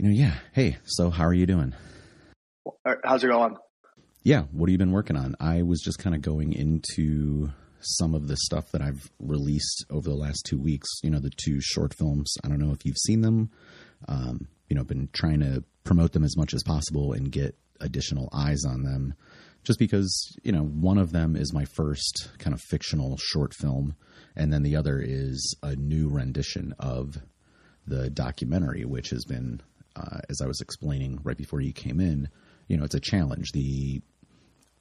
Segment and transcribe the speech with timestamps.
[0.00, 0.36] you know, yeah.
[0.52, 1.74] Hey, so how are you doing?
[3.04, 3.58] How's it going?
[4.22, 5.36] Yeah, what have you been working on?
[5.38, 10.08] I was just kind of going into some of the stuff that I've released over
[10.08, 10.88] the last two weeks.
[11.02, 12.34] You know, the two short films.
[12.42, 13.50] I don't know if you've seen them.
[14.08, 18.30] Um, you know, been trying to promote them as much as possible and get additional
[18.32, 19.12] eyes on them.
[19.64, 23.96] Just because, you know, one of them is my first kind of fictional short film,
[24.34, 27.18] and then the other is a new rendition of
[27.86, 29.60] the documentary, which has been,
[29.96, 32.28] uh, as I was explaining right before you came in,
[32.68, 33.52] you know, it's a challenge.
[33.52, 34.02] The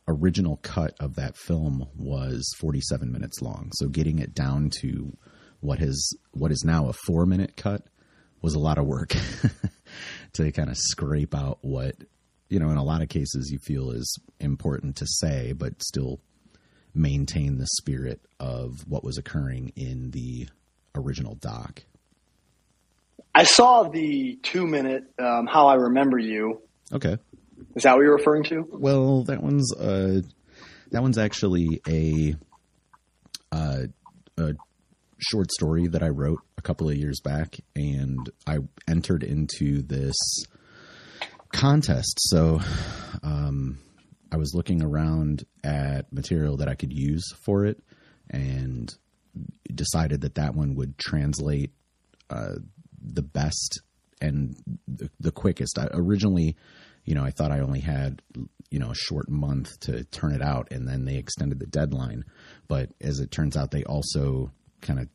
[0.08, 3.72] original cut of that film was 47 minutes long.
[3.76, 5.16] So getting it down to
[5.62, 7.86] what has what is now a 4 minute cut
[8.42, 9.14] was a lot of work
[10.34, 11.96] to kind of scrape out what
[12.50, 16.22] you know in a lot of cases you feel is important to say but still
[16.94, 20.48] maintain the spirit of what was occurring in the
[20.96, 21.84] original doc.
[23.34, 26.62] I saw the 2 minute um, how I remember you.
[26.92, 27.18] Okay.
[27.76, 28.68] Is that what you're referring to?
[28.72, 30.22] Well, that one's uh,
[30.92, 32.36] that one's actually a
[33.52, 33.84] uh,
[34.38, 34.54] a
[35.20, 40.16] short story that I wrote a couple of years back, and I entered into this
[41.52, 42.18] contest.
[42.30, 42.60] So,
[43.24, 43.80] um,
[44.32, 47.82] I was looking around at material that I could use for it,
[48.30, 48.94] and
[49.74, 51.72] decided that that one would translate
[52.30, 52.56] uh,
[53.02, 53.82] the best
[54.22, 54.56] and
[54.88, 55.80] the, the quickest.
[55.80, 56.56] I, originally,
[57.06, 58.22] you know, I thought I only had,
[58.70, 62.26] you know, a short month to turn it out, and then they extended the deadline.
[62.68, 65.08] But as it turns out, they also kind of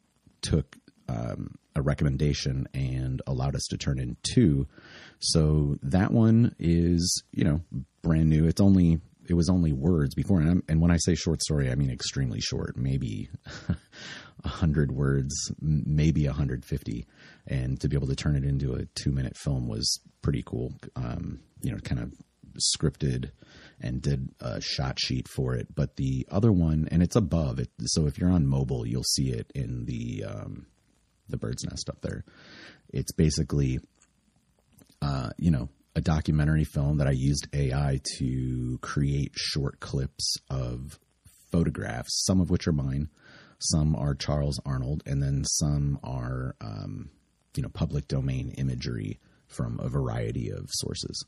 [0.43, 0.77] took
[1.09, 4.67] um, a recommendation and allowed us to turn in two.
[5.21, 7.61] So that one is, you know,
[8.03, 8.47] brand new.
[8.47, 11.75] It's only it was only words before, and, and when I say short story, I
[11.75, 13.31] mean extremely short, maybe
[14.45, 17.07] a hundred words, maybe hundred fifty,
[17.47, 20.73] and to be able to turn it into a two minute film was pretty cool.
[20.97, 22.13] Um, you know, kind of
[22.59, 23.31] scripted
[23.81, 25.75] and did a shot sheet for it.
[25.75, 29.31] But the other one, and it's above it, so if you're on mobile, you'll see
[29.31, 30.67] it in the um,
[31.29, 32.25] the bird's nest up there.
[32.93, 33.81] It's basically,
[35.03, 40.99] uh, you know, a documentary film that I used AI to create short clips of
[41.53, 43.09] photographs, some of which are mine,
[43.59, 47.11] some are Charles Arnold, and then some are, um,
[47.55, 51.25] you know, public domain imagery from a variety of sources.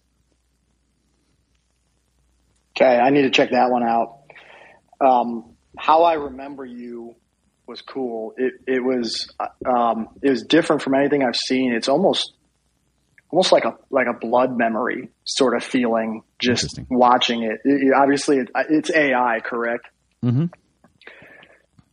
[2.76, 4.18] Okay, I need to check that one out.
[5.00, 7.14] Um, how I remember you
[7.66, 8.34] was cool.
[8.36, 9.28] It it was
[9.64, 11.72] um, it was different from anything I've seen.
[11.72, 12.32] It's almost
[13.30, 17.60] almost like a like a blood memory sort of feeling just watching it.
[17.64, 19.86] it obviously, it, it's AI, correct?
[20.24, 20.46] Mm-hmm.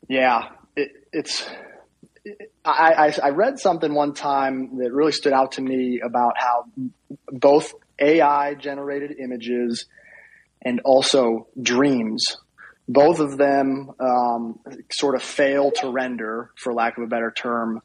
[0.08, 1.46] Yeah, it, it's.
[2.64, 6.66] I, I, I read something one time that really stood out to me about how
[7.28, 9.86] both AI generated images
[10.62, 12.38] and also dreams.
[12.88, 17.82] Both of them um, sort of fail to render, for lack of a better term,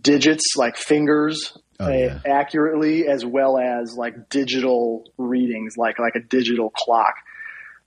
[0.00, 2.18] digits like fingers oh, yeah.
[2.26, 7.14] accurately, as well as like digital readings, like like a digital clock.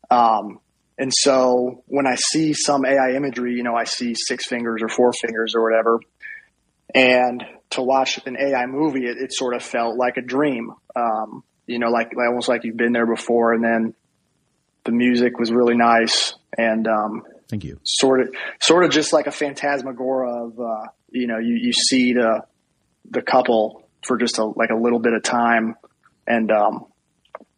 [0.10, 0.60] Um,
[0.98, 4.90] and so when I see some AI imagery, you know, I see six fingers or
[4.90, 6.02] four fingers or whatever.
[6.94, 10.74] And to watch an AI movie, it, it sort of felt like a dream.
[10.96, 13.94] Um, you know, like, like almost like you've been there before, and then
[14.84, 17.80] the music was really nice and um, thank you.
[17.84, 22.14] Sort of, sort of just like a phantasmagoria of uh, you know you, you see
[22.14, 22.44] the
[23.10, 25.76] the couple for just a like a little bit of time,
[26.28, 26.86] and um,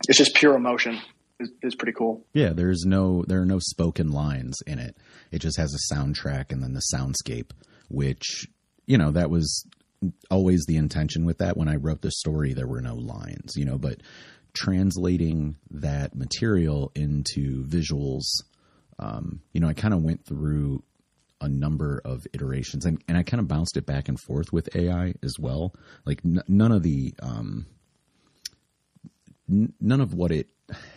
[0.07, 0.99] it's just pure emotion.
[1.39, 2.25] It's, it's pretty cool.
[2.33, 4.97] Yeah, there's no there are no spoken lines in it.
[5.31, 7.51] It just has a soundtrack and then the soundscape,
[7.89, 8.47] which
[8.85, 9.65] you know that was
[10.29, 11.57] always the intention with that.
[11.57, 14.01] When I wrote the story, there were no lines, you know, but
[14.53, 18.23] translating that material into visuals,
[18.99, 20.83] um, you know, I kind of went through
[21.41, 24.73] a number of iterations and, and I kind of bounced it back and forth with
[24.75, 25.73] AI as well.
[26.05, 27.65] Like n- none of the, um,
[29.49, 30.47] n- none of what it,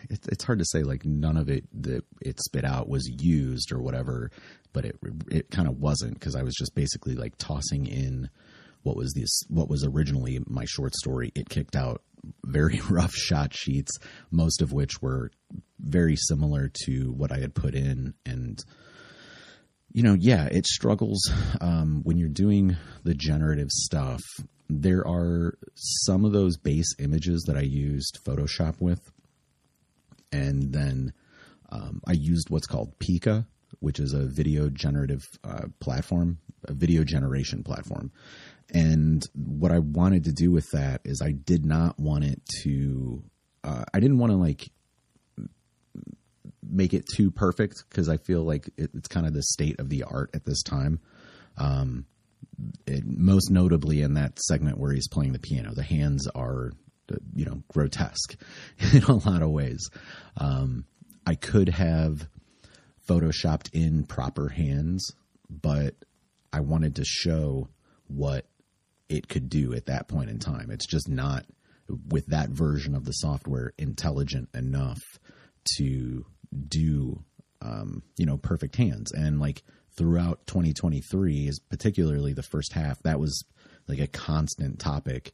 [0.09, 3.73] it's, it's hard to say like none of it that it spit out was used
[3.73, 4.31] or whatever,
[4.73, 4.97] but it,
[5.31, 8.29] it kind of wasn't because I was just basically like tossing in
[8.83, 11.33] what was this, what was originally my short story.
[11.35, 12.03] It kicked out
[12.45, 13.93] very rough shot sheets,
[14.31, 15.31] most of which were
[15.81, 18.15] very similar to what I had put in.
[18.25, 18.63] And,
[19.95, 21.31] you know, yeah, it struggles
[21.61, 24.21] um, when you're doing the generative stuff.
[24.69, 29.13] There are some of those base images that I used Photoshop with.
[30.33, 31.13] And then
[31.71, 33.47] um, I used what's called Pika,
[33.79, 38.11] which is a video generative uh, platform, a video generation platform
[38.73, 43.23] And what I wanted to do with that is I did not want it to,
[43.63, 44.71] uh, I didn't want to like
[46.69, 49.89] make it too perfect because I feel like it, it's kind of the state of
[49.89, 51.01] the art at this time.
[51.57, 52.07] Um,
[52.87, 56.73] it, most notably in that segment where he's playing the piano, the hands are,
[57.35, 58.37] you know, grotesque
[58.93, 59.89] in a lot of ways.
[60.37, 60.85] Um,
[61.27, 62.29] I could have
[63.09, 65.11] photoshopped in proper hands,
[65.49, 65.95] but
[66.53, 67.69] I wanted to show
[68.07, 68.47] what
[69.09, 70.71] it could do at that point in time.
[70.71, 71.45] It's just not
[72.09, 75.01] with that version of the software intelligent enough
[75.77, 76.25] to
[76.69, 77.23] do
[77.63, 79.13] um, you know perfect hands.
[79.13, 79.63] And like
[79.97, 83.45] throughout 2023 is particularly the first half that was
[83.87, 85.33] like a constant topic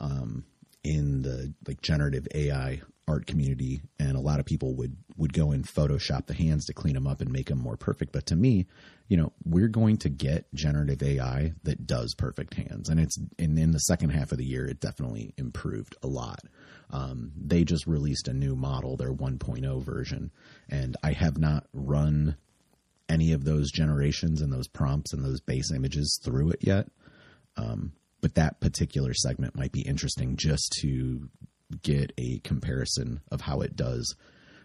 [0.00, 0.44] um,
[0.84, 5.50] in the like generative AI art community, and a lot of people would would go
[5.50, 8.12] and Photoshop the hands to clean them up and make them more perfect.
[8.12, 8.66] But to me,
[9.08, 13.58] you know, we're going to get generative AI that does perfect hands, and it's and
[13.58, 16.40] in the second half of the year, it definitely improved a lot.
[16.90, 20.30] Um, they just released a new model, their 1.0 version,
[20.68, 22.36] and I have not run
[23.08, 26.88] any of those generations and those prompts and those base images through it yet.
[27.56, 31.28] Um, but that particular segment might be interesting just to
[31.82, 34.14] get a comparison of how it does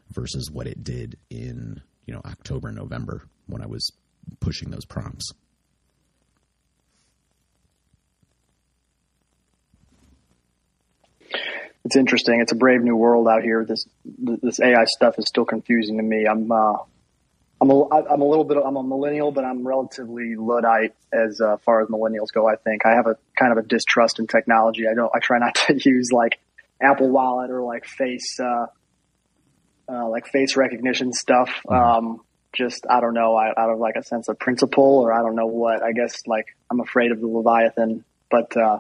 [0.09, 3.92] versus what it did in you know October November when I was
[4.39, 5.31] pushing those prompts.
[11.86, 12.42] It's interesting.
[12.42, 13.63] It's a brave new world out here.
[13.63, 16.25] This this AI stuff is still confusing to me.
[16.27, 16.77] I'm uh,
[17.59, 21.57] I'm a, I'm a little bit, I'm a millennial, but I'm relatively Luddite as uh,
[21.65, 22.48] far as millennials go.
[22.48, 24.88] I think I have a kind of a distrust in technology.
[24.88, 26.39] I don't, I try not to use like
[26.81, 28.68] Apple Wallet or like face, uh,
[29.89, 31.50] uh, like face recognition stuff.
[31.68, 31.74] Mm-hmm.
[31.74, 32.21] Um,
[32.53, 35.35] just, I don't know, I, out of like a sense of principle or I don't
[35.35, 38.79] know what, I guess like I'm afraid of the Leviathan, but, uh,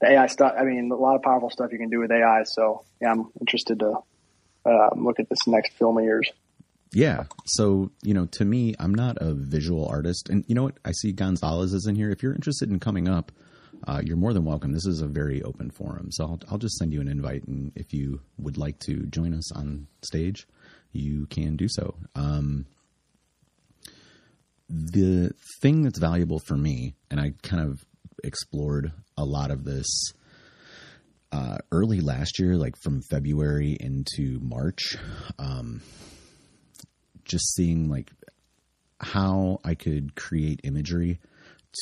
[0.00, 2.42] the AI stuff, I mean, a lot of powerful stuff you can do with AI.
[2.44, 3.98] So yeah, I'm interested to,
[4.66, 6.30] uh, look at this next film of yours.
[6.94, 7.24] Yeah.
[7.44, 10.28] So, you know, to me, I'm not a visual artist.
[10.28, 10.78] And you know what?
[10.84, 12.10] I see Gonzalez is in here.
[12.10, 13.32] If you're interested in coming up,
[13.86, 14.72] uh, you're more than welcome.
[14.72, 16.08] This is a very open forum.
[16.10, 17.44] So I'll, I'll just send you an invite.
[17.44, 20.46] And if you would like to join us on stage,
[20.92, 21.94] you can do so.
[22.14, 22.66] Um,
[24.68, 27.84] the thing that's valuable for me, and I kind of
[28.22, 29.86] explored a lot of this
[31.32, 34.96] uh, early last year, like from February into March.
[35.38, 35.82] Um,
[37.24, 38.10] just seeing like
[39.00, 41.20] how I could create imagery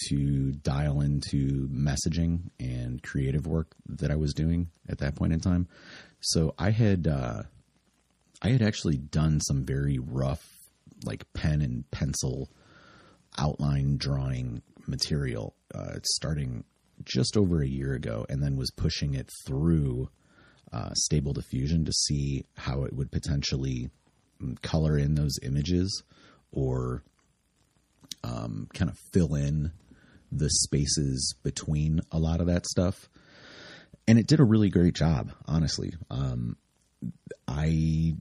[0.09, 5.41] to dial into messaging and creative work that I was doing at that point in
[5.41, 5.69] time.
[6.21, 7.43] So I had uh,
[8.43, 10.43] I had actually done some very rough
[11.05, 12.49] like pen and pencil
[13.39, 16.65] outline drawing material uh, starting
[17.05, 20.09] just over a year ago, and then was pushing it through
[20.73, 23.91] uh, Stable Diffusion to see how it would potentially
[24.62, 26.03] color in those images
[26.53, 27.03] or
[28.25, 29.73] um, kind of fill in
[30.32, 33.08] the spaces between a lot of that stuff.
[34.08, 35.93] And it did a really great job, honestly.
[36.11, 36.56] Um,
[37.46, 38.14] I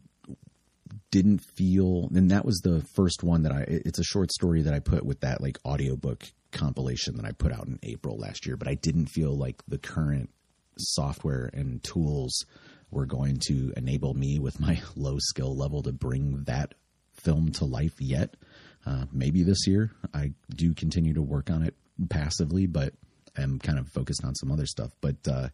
[1.09, 4.73] didn't feel, and that was the first one that I, it's a short story that
[4.73, 8.57] I put with that like audiobook compilation that I put out in April last year,
[8.57, 10.29] but I didn't feel like the current
[10.77, 12.45] software and tools
[12.91, 16.73] were going to enable me with my low skill level to bring that
[17.13, 18.35] film to life yet.
[18.83, 19.91] Uh, maybe this year.
[20.11, 21.75] I do continue to work on it
[22.09, 22.93] passively, but
[23.37, 24.91] am kind of focused on some other stuff.
[25.01, 25.49] But uh,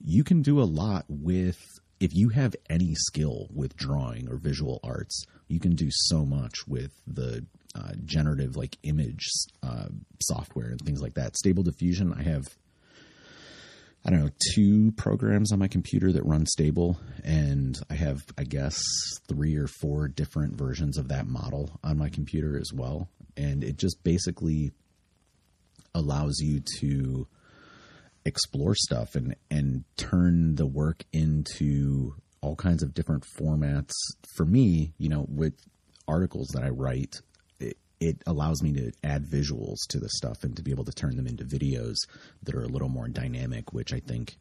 [0.00, 1.60] you can do a lot with
[2.00, 5.24] if you have any skill with drawing or visual arts.
[5.48, 9.28] You can do so much with the uh, generative like image
[9.62, 9.88] uh,
[10.20, 11.36] software and things like that.
[11.36, 12.48] Stable Diffusion, I have
[14.04, 16.98] I don't know, two programs on my computer that run stable.
[17.22, 18.82] And I have, I guess,
[19.28, 23.08] three or four different versions of that model on my computer as well.
[23.36, 24.72] And it just basically
[25.94, 27.26] allows you to
[28.24, 33.92] explore stuff and, and turn the work into all kinds of different formats.
[34.36, 35.54] For me, you know, with
[36.08, 37.20] articles that I write,
[38.02, 41.16] it allows me to add visuals to the stuff and to be able to turn
[41.16, 41.94] them into videos
[42.42, 44.36] that are a little more dynamic, which I think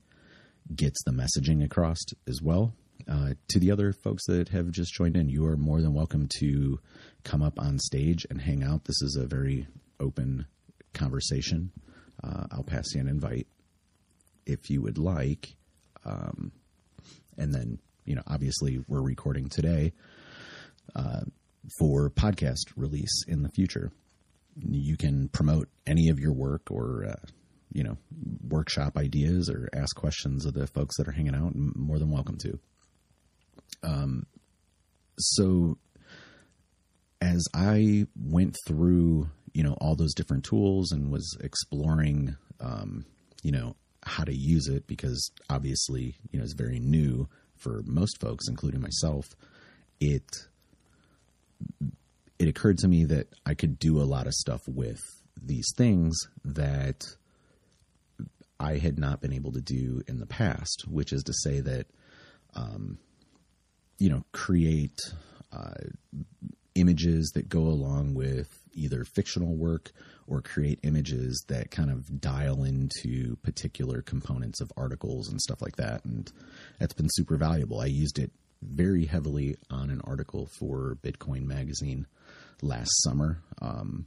[0.76, 2.74] gets the messaging across as well.
[3.08, 6.28] Uh, to the other folks that have just joined in, you are more than welcome
[6.40, 6.80] to
[7.24, 8.86] come up on stage and hang out.
[8.86, 9.68] This is a very
[10.00, 10.46] open
[10.94, 11.72] conversation.
[12.24, 13.48] Uh, I'll pass you an invite
[14.46, 15.56] if you would like.
[16.06, 16.52] Um,
[17.38, 19.94] and then, you know, obviously we're recording today.
[20.96, 21.22] Uh,
[21.78, 23.92] for podcast release in the future.
[24.58, 27.28] You can promote any of your work or uh,
[27.72, 27.98] you know,
[28.48, 32.38] workshop ideas or ask questions of the folks that are hanging out, more than welcome
[32.40, 32.60] to.
[33.84, 34.26] Um,
[35.18, 35.78] so
[37.22, 43.06] as I went through, you know, all those different tools and was exploring, um,
[43.44, 47.28] you know, how to use it because obviously, you know, it's very new
[47.58, 49.26] for most folks, including myself.
[50.00, 50.48] It
[52.40, 55.00] it occurred to me that I could do a lot of stuff with
[55.40, 57.04] these things that
[58.60, 61.86] I had not been able to do in the past, which is to say that,
[62.56, 62.98] um,
[64.00, 64.98] you know, create
[65.52, 65.74] uh,
[66.76, 69.92] images that go along with either fictional work
[70.28, 75.76] or create images that kind of dial into particular components of articles and stuff like
[75.78, 76.04] that.
[76.06, 76.32] And
[76.80, 77.80] that's been super valuable.
[77.80, 82.08] I used it very heavily on an article for Bitcoin Magazine
[82.62, 83.42] last summer.
[83.62, 84.06] Um,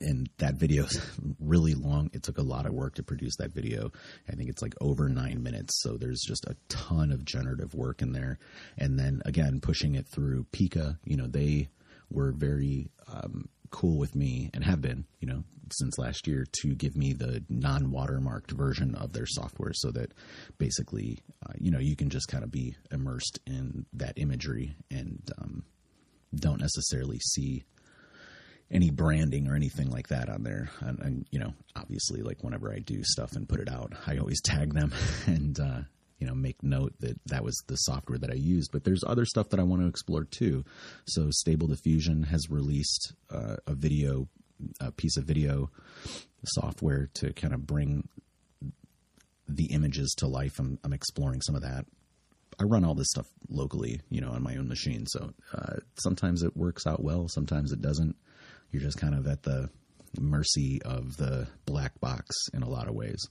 [0.00, 1.00] and that video is
[1.40, 2.10] really long.
[2.12, 3.92] It took a lot of work to produce that video.
[4.28, 5.80] I think it's like over nine minutes.
[5.82, 8.38] So there's just a ton of generative work in there.
[8.78, 11.68] And then again, pushing it through Pika, you know, they
[12.10, 16.74] were very um, cool with me and have been, you know, since last year to
[16.74, 20.12] give me the non watermarked version of their software so that
[20.58, 25.20] basically, uh, you know, you can just kind of be immersed in that imagery and
[25.38, 25.64] um,
[26.34, 27.64] don't necessarily see
[28.70, 30.70] any branding or anything like that on there.
[30.80, 34.18] And, and, you know, obviously, like whenever I do stuff and put it out, I
[34.18, 34.92] always tag them
[35.26, 35.80] and, uh,
[36.18, 38.72] you know, make note that that was the software that I used.
[38.72, 40.64] But there's other stuff that I want to explore too.
[41.06, 44.28] So Stable Diffusion has released uh, a video,
[44.80, 45.70] a piece of video
[46.44, 48.08] software to kind of bring
[49.48, 50.58] the images to life.
[50.58, 51.86] I'm, I'm exploring some of that.
[52.58, 55.06] I run all this stuff locally, you know, on my own machine.
[55.06, 58.16] So uh, sometimes it works out well, sometimes it doesn't
[58.70, 59.70] you're just kind of at the
[60.18, 63.28] mercy of the black box in a lot of ways.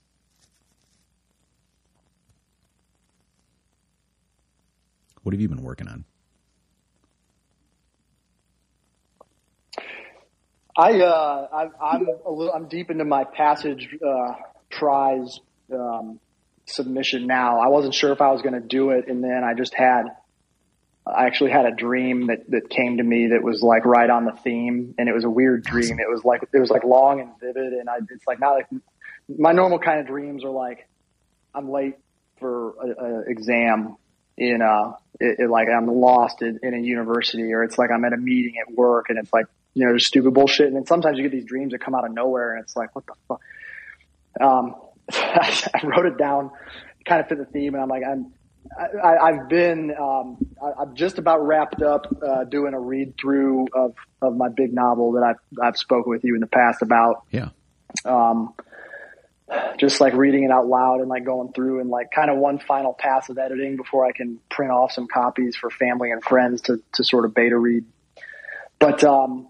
[5.25, 6.05] What have you been working on?
[10.77, 11.47] I, uh,
[11.81, 14.33] I am a little I'm deep into my passage uh,
[14.69, 15.39] prize
[15.73, 16.19] um,
[16.67, 17.57] submission now.
[17.59, 20.03] I wasn't sure if I was going to do it, and then I just had
[21.07, 24.25] I actually had a dream that, that came to me that was like right on
[24.25, 25.99] the theme and it was a weird dream.
[25.99, 27.73] It was like, it was like long and vivid.
[27.73, 28.65] And I, it's like not like
[29.27, 30.87] my normal kind of dreams are like,
[31.53, 31.95] I'm late
[32.39, 33.97] for an exam
[34.35, 38.03] in uh it, it, like I'm lost in, in a university or it's like I'm
[38.05, 40.67] at a meeting at work and it's like, you know, there's stupid bullshit.
[40.67, 42.95] And then sometimes you get these dreams that come out of nowhere and it's like,
[42.95, 43.41] what the fuck?
[44.41, 44.75] Um,
[45.11, 46.51] I wrote it down,
[47.05, 48.33] kind of fit the theme and I'm like, I'm,
[49.03, 53.67] I, have been um, I, am just about wrapped up uh, doing a read through
[53.73, 53.93] of
[54.23, 57.23] of my big novel that I've I've spoken with you in the past about.
[57.31, 57.49] Yeah.
[58.03, 58.55] Um,
[59.77, 62.59] just like reading it out loud and like going through and like kind of one
[62.59, 66.61] final pass of editing before I can print off some copies for family and friends
[66.63, 67.85] to to sort of beta read.
[68.79, 69.49] But um,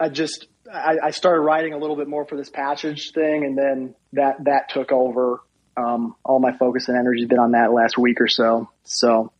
[0.00, 3.56] I just I, I started writing a little bit more for this passage thing, and
[3.56, 5.40] then that that took over
[5.76, 8.70] um, all my focus and energy been on that last week or so.
[8.84, 9.32] So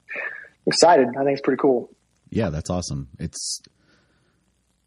[0.66, 1.08] excited.
[1.08, 1.90] I think it's pretty cool.
[2.30, 3.08] Yeah, that's awesome.
[3.18, 3.62] It's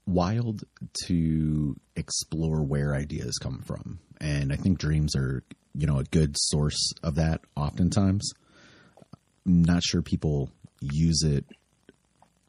[0.10, 0.64] wild
[1.06, 4.00] to explore where ideas come from.
[4.20, 8.32] And I think dreams are, you know, a good source of that oftentimes.
[9.46, 10.52] I'm not sure people
[10.82, 11.46] use it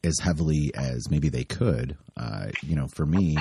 [0.03, 1.97] as heavily as maybe they could.
[2.17, 3.37] Uh, you know, for me,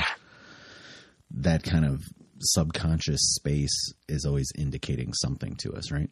[1.32, 2.04] that kind of
[2.42, 6.10] subconscious space is always indicating something to us, right?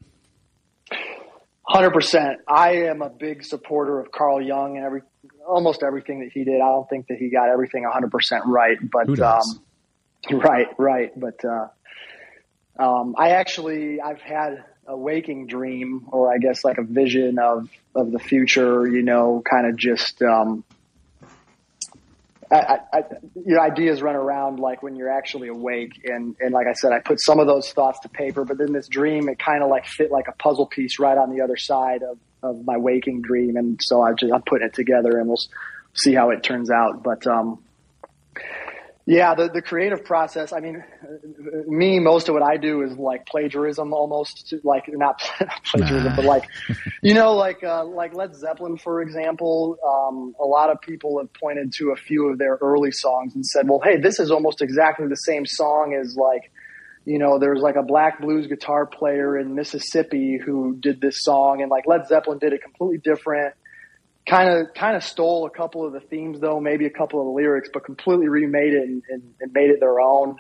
[1.68, 2.40] Hundred percent.
[2.48, 5.02] I am a big supporter of Carl Jung and every
[5.46, 6.56] almost everything that he did.
[6.56, 9.42] I don't think that he got everything hundred percent right, but um,
[10.32, 11.12] right, right.
[11.20, 11.68] But uh,
[12.80, 17.68] um, I actually I've had a waking dream, or I guess like a vision of
[17.94, 18.88] of the future.
[18.88, 20.64] You know, kind of just um,
[22.50, 23.04] I, I,
[23.46, 25.92] your ideas run around like when you're actually awake.
[26.06, 28.72] And, and like I said, I put some of those thoughts to paper, but then
[28.72, 31.58] this dream, it kind of like fit like a puzzle piece right on the other
[31.58, 33.58] side of, of my waking dream.
[33.58, 35.42] And so I just, I'm putting it together and we'll
[35.94, 37.04] see how it turns out.
[37.04, 37.60] But, um,
[39.10, 40.52] yeah, the, the creative process.
[40.52, 40.84] I mean,
[41.66, 45.20] me, most of what I do is like plagiarism almost, like not
[45.72, 46.16] plagiarism, nah.
[46.18, 46.44] but like,
[47.02, 49.78] you know, like, uh, like Led Zeppelin, for example.
[49.82, 53.46] Um, a lot of people have pointed to a few of their early songs and
[53.46, 56.52] said, well, hey, this is almost exactly the same song as like,
[57.06, 61.62] you know, there's like a black blues guitar player in Mississippi who did this song
[61.62, 63.54] and like Led Zeppelin did it completely different
[64.28, 67.26] kind of kind of stole a couple of the themes though, maybe a couple of
[67.26, 70.38] the lyrics, but completely remade it and, and, and made it their own.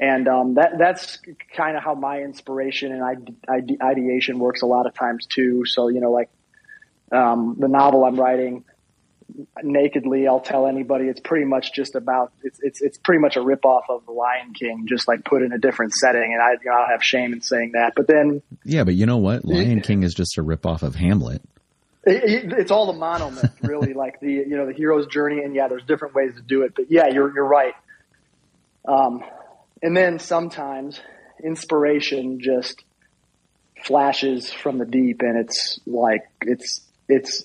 [0.00, 1.18] and um, that that's
[1.56, 3.36] kind of how my inspiration and
[3.80, 5.64] ideation works a lot of times too.
[5.64, 6.30] So you know, like
[7.12, 8.64] um, the novel I'm writing,
[9.62, 13.40] nakedly, I'll tell anybody it's pretty much just about it's it's it's pretty much a
[13.40, 16.70] ripoff of The Lion King, just like put in a different setting, and I you
[16.70, 17.92] know, I'll have shame in saying that.
[17.94, 19.44] But then, yeah, but you know what?
[19.44, 21.42] Lion King is just a ripoff of Hamlet.
[22.04, 25.68] It, it's all the monomyth, really, like the you know the hero's journey, and yeah,
[25.68, 27.74] there's different ways to do it, but yeah, you're you're right.
[28.86, 29.22] Um,
[29.82, 31.00] and then sometimes
[31.42, 32.82] inspiration just
[33.84, 37.44] flashes from the deep, and it's like it's it's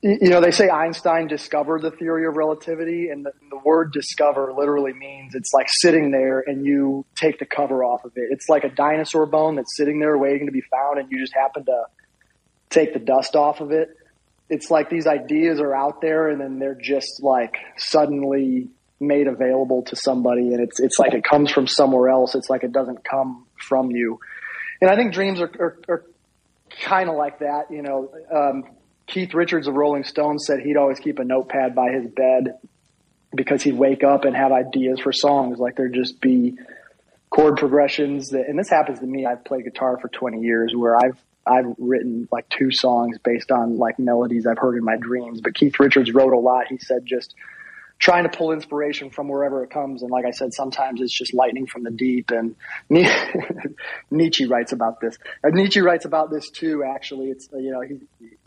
[0.00, 4.52] you know they say Einstein discovered the theory of relativity, and the, the word "discover"
[4.56, 8.28] literally means it's like sitting there and you take the cover off of it.
[8.30, 11.34] It's like a dinosaur bone that's sitting there waiting to be found, and you just
[11.34, 11.84] happen to
[12.70, 13.96] take the dust off of it.
[14.48, 18.68] It's like these ideas are out there and then they're just like suddenly
[19.00, 22.34] made available to somebody and it's it's like it comes from somewhere else.
[22.34, 24.20] It's like it doesn't come from you.
[24.80, 26.04] And I think dreams are, are, are
[26.82, 27.70] kind of like that.
[27.70, 28.64] You know, um,
[29.06, 32.58] Keith Richards of Rolling Stones said he'd always keep a notepad by his bed
[33.34, 35.58] because he'd wake up and have ideas for songs.
[35.58, 36.56] Like there'd just be
[37.30, 39.26] chord progressions that, and this happens to me.
[39.26, 41.18] I've played guitar for 20 years where I've
[41.48, 45.40] I've written like two songs based on like melodies I've heard in my dreams.
[45.40, 46.66] But Keith Richards wrote a lot.
[46.68, 47.34] He said just
[47.98, 50.02] trying to pull inspiration from wherever it comes.
[50.02, 52.30] And like I said, sometimes it's just lightning from the deep.
[52.30, 52.54] And
[54.10, 55.18] Nietzsche writes about this.
[55.42, 56.84] And Nietzsche writes about this too.
[56.84, 58.00] Actually, it's you know he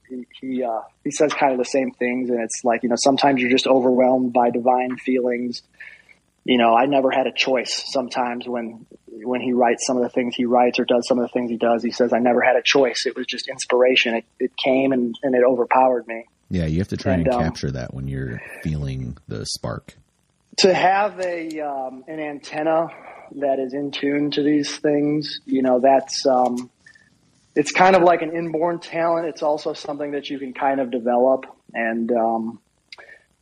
[0.07, 2.29] he he, uh, he says kind of the same things.
[2.29, 5.63] And it's like you know sometimes you're just overwhelmed by divine feelings
[6.43, 7.83] you know, I never had a choice.
[7.91, 8.85] Sometimes when
[9.23, 11.51] when he writes some of the things he writes or does some of the things
[11.51, 13.05] he does, he says, "I never had a choice.
[13.05, 14.15] It was just inspiration.
[14.15, 17.35] It, it came and, and it overpowered me." Yeah, you have to try and, and
[17.35, 19.95] um, capture that when you're feeling the spark.
[20.57, 22.87] To have a um, an antenna
[23.35, 26.69] that is in tune to these things, you know, that's um,
[27.55, 29.27] it's kind of like an inborn talent.
[29.27, 32.59] It's also something that you can kind of develop, and um,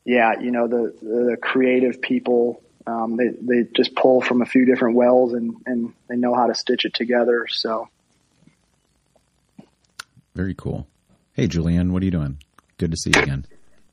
[0.05, 4.65] yeah, you know, the the creative people um, they they just pull from a few
[4.65, 7.45] different wells and and they know how to stitch it together.
[7.49, 7.89] So
[10.35, 10.87] very cool.
[11.33, 12.37] Hey, Julianne, what are you doing?
[12.77, 13.45] Good to see you again.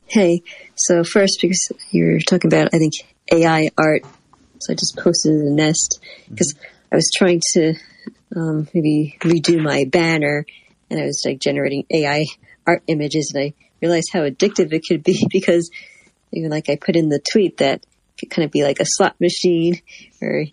[0.06, 0.42] Hey,
[0.74, 2.94] so first because you're talking about I think
[3.32, 4.02] AI art,
[4.58, 6.64] so I just posted in the nest because mm-hmm.
[6.92, 7.74] I was trying to
[8.34, 10.46] um, maybe redo my banner
[10.90, 12.26] and I was like generating AI
[12.66, 15.70] art images and I realized how addictive it could be because
[16.32, 17.84] even like I put in the tweet that
[18.30, 19.80] kind of be like a slot machine
[20.18, 20.46] where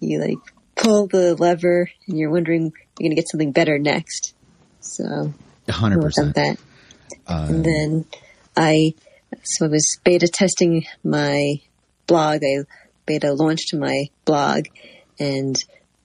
[0.00, 0.38] you like
[0.76, 4.34] pull the lever and you're wondering you're going to get something better next.
[4.80, 5.32] So,
[5.68, 6.58] hundred percent that.
[7.26, 8.04] Uh, and then
[8.56, 8.94] I,
[9.42, 11.60] so I was beta testing my
[12.06, 12.42] blog.
[12.42, 12.64] I
[13.06, 14.66] beta launched my blog
[15.18, 15.56] and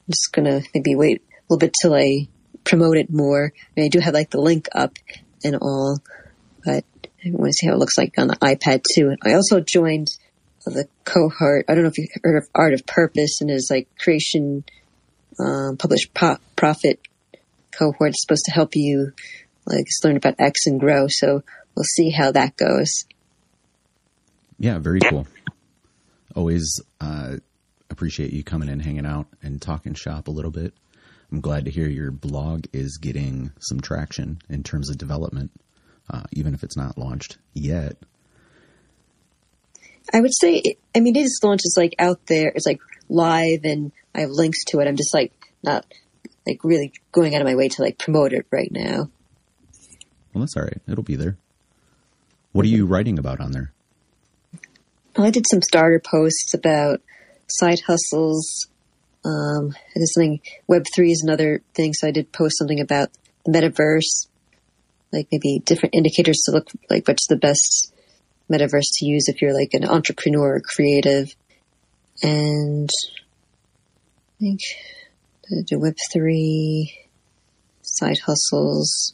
[0.07, 2.27] I'm just going to maybe wait a little bit till I
[2.63, 3.53] promote it more.
[3.55, 4.97] I, mean, I do have like the link up
[5.43, 5.99] and all,
[6.65, 6.83] but
[7.25, 9.15] I want to see how it looks like on the iPad too.
[9.23, 10.09] I also joined
[10.71, 11.65] the cohort.
[11.67, 14.63] I don't know if you heard of Art of Purpose and his like creation
[15.39, 16.99] um, published po- profit
[17.77, 18.11] cohort.
[18.11, 19.13] It's supposed to help you
[19.65, 21.07] like learn about X and grow.
[21.07, 21.43] So
[21.75, 23.05] we'll see how that goes.
[24.59, 25.27] Yeah, very cool.
[26.35, 27.37] Always uh,
[27.89, 30.73] appreciate you coming in, hanging out, and talking shop a little bit.
[31.31, 35.51] I'm glad to hear your blog is getting some traction in terms of development,
[36.09, 37.97] uh, even if it's not launched yet.
[40.13, 40.61] I would say,
[40.95, 42.51] I mean, it is launched is like out there.
[42.53, 44.87] It's like live and I have links to it.
[44.87, 45.85] I'm just like not
[46.45, 49.09] like really going out of my way to like promote it right now.
[50.33, 50.81] Well, that's all right.
[50.87, 51.37] It'll be there.
[52.51, 53.71] What are you writing about on there?
[55.17, 57.01] Well, I did some starter posts about
[57.47, 58.67] side hustles.
[59.25, 61.93] Um, and something Web three is another thing.
[61.93, 63.09] So I did post something about
[63.45, 64.27] the metaverse,
[65.11, 67.92] like maybe different indicators to look like what's the best
[68.51, 71.35] metaverse to use if you're like an entrepreneur or creative.
[72.21, 72.89] And
[74.35, 74.59] I think
[75.49, 76.91] the Web3
[77.81, 79.13] side hustles.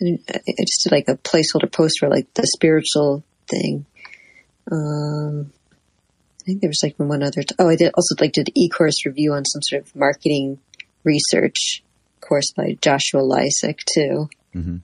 [0.00, 0.18] I
[0.60, 3.86] just did like a placeholder post for like the spiritual thing.
[4.70, 5.52] Um,
[6.40, 7.42] I think there was like one other.
[7.42, 10.58] T- oh, I did also like did the e-course review on some sort of marketing
[11.04, 11.84] research
[12.20, 14.28] course by Joshua Lisec too.
[14.54, 14.76] Mm-hmm.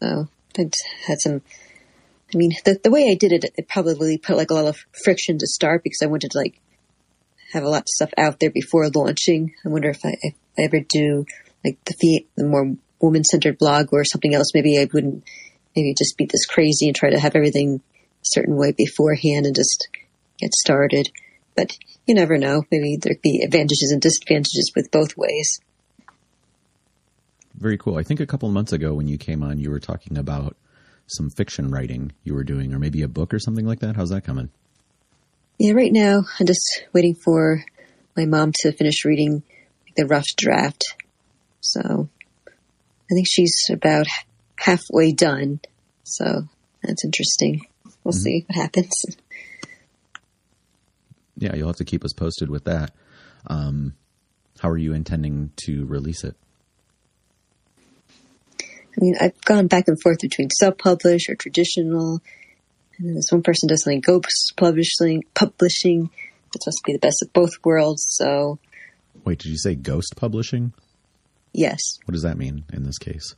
[0.00, 0.70] So I
[1.06, 1.42] had some
[2.32, 4.76] I mean, the, the way I did it, it probably put like a lot of
[5.02, 6.60] friction to start because I wanted to like
[7.52, 9.54] have a lot of stuff out there before launching.
[9.64, 11.24] I wonder if I, if I ever do
[11.64, 15.24] like the, the more woman centered blog or something else, maybe I wouldn't
[15.74, 19.54] maybe just be this crazy and try to have everything a certain way beforehand and
[19.54, 19.88] just
[20.38, 21.08] get started.
[21.56, 22.62] but you never know.
[22.70, 25.60] Maybe there'd be advantages and disadvantages with both ways.
[27.54, 27.96] Very cool.
[27.96, 30.56] I think a couple months ago when you came on, you were talking about
[31.08, 33.96] some fiction writing you were doing, or maybe a book or something like that.
[33.96, 34.50] How's that coming?
[35.58, 37.64] Yeah, right now I'm just waiting for
[38.16, 39.42] my mom to finish reading
[39.96, 40.94] the rough draft.
[41.60, 42.08] So
[43.10, 44.06] I think she's about
[44.56, 45.60] halfway done.
[46.04, 46.42] So
[46.82, 47.66] that's interesting.
[48.04, 48.20] We'll mm-hmm.
[48.20, 49.04] see what happens.
[51.40, 52.92] Yeah, you'll have to keep us posted with that.
[53.46, 53.94] Um,
[54.58, 56.34] how are you intending to release it?
[58.98, 62.20] I mean, I've gone back and forth between self-publish or traditional.
[62.98, 65.22] And then this one person does something ghost publishing.
[65.34, 66.10] Publishing.
[66.52, 68.04] It's supposed to be the best of both worlds.
[68.08, 68.58] So.
[69.24, 70.72] Wait, did you say ghost publishing?
[71.52, 71.80] Yes.
[72.06, 73.36] What does that mean in this case?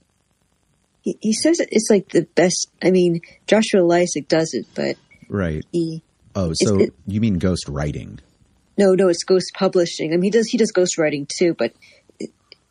[1.02, 2.70] He, he says it's like the best.
[2.82, 4.96] I mean, Joshua Lisec does it, but
[5.28, 5.64] right.
[5.72, 6.02] He.
[6.34, 8.20] Oh, so it, you mean ghost writing?
[8.78, 10.12] No, no, it's ghost publishing.
[10.12, 11.72] I mean, he does he does ghost writing too, but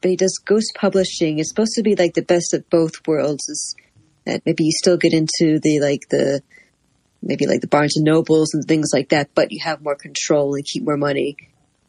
[0.01, 1.39] but he does ghost publishing.
[1.39, 3.47] It's supposed to be like the best of both worlds.
[3.49, 3.75] Is
[4.25, 6.41] that maybe you still get into the like the
[7.21, 10.55] maybe like the Barnes and Nobles and things like that, but you have more control
[10.55, 11.37] and keep more money.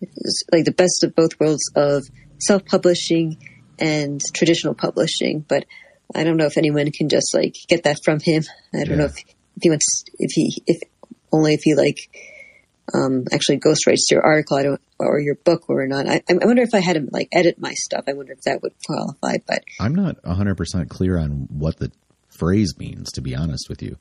[0.00, 2.04] It's like the best of both worlds of
[2.38, 3.36] self publishing
[3.78, 5.44] and traditional publishing.
[5.46, 5.66] But
[6.14, 8.42] I don't know if anyone can just like get that from him.
[8.74, 8.96] I don't yeah.
[8.96, 9.18] know if,
[9.56, 10.80] if he wants if he if
[11.32, 11.98] only if he like
[12.94, 16.08] um, actually ghostwrites your article I don't, or your book or not.
[16.08, 18.04] I, I wonder if I had to like edit my stuff.
[18.08, 19.38] I wonder if that would qualify.
[19.46, 21.92] But I'm not 100 percent clear on what the
[22.28, 23.12] phrase means.
[23.12, 23.96] To be honest with you,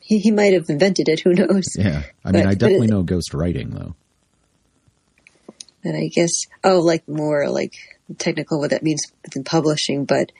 [0.00, 1.20] he, he might have invented it.
[1.20, 1.66] Who knows?
[1.76, 3.94] Yeah, I mean, but, I definitely it, know ghost writing though.
[5.82, 7.74] And I guess oh, like more like
[8.18, 10.32] technical what that means within publishing, but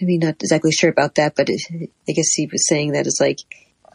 [0.00, 1.34] I mean, not exactly sure about that.
[1.36, 3.38] But it, I guess he was saying that it's like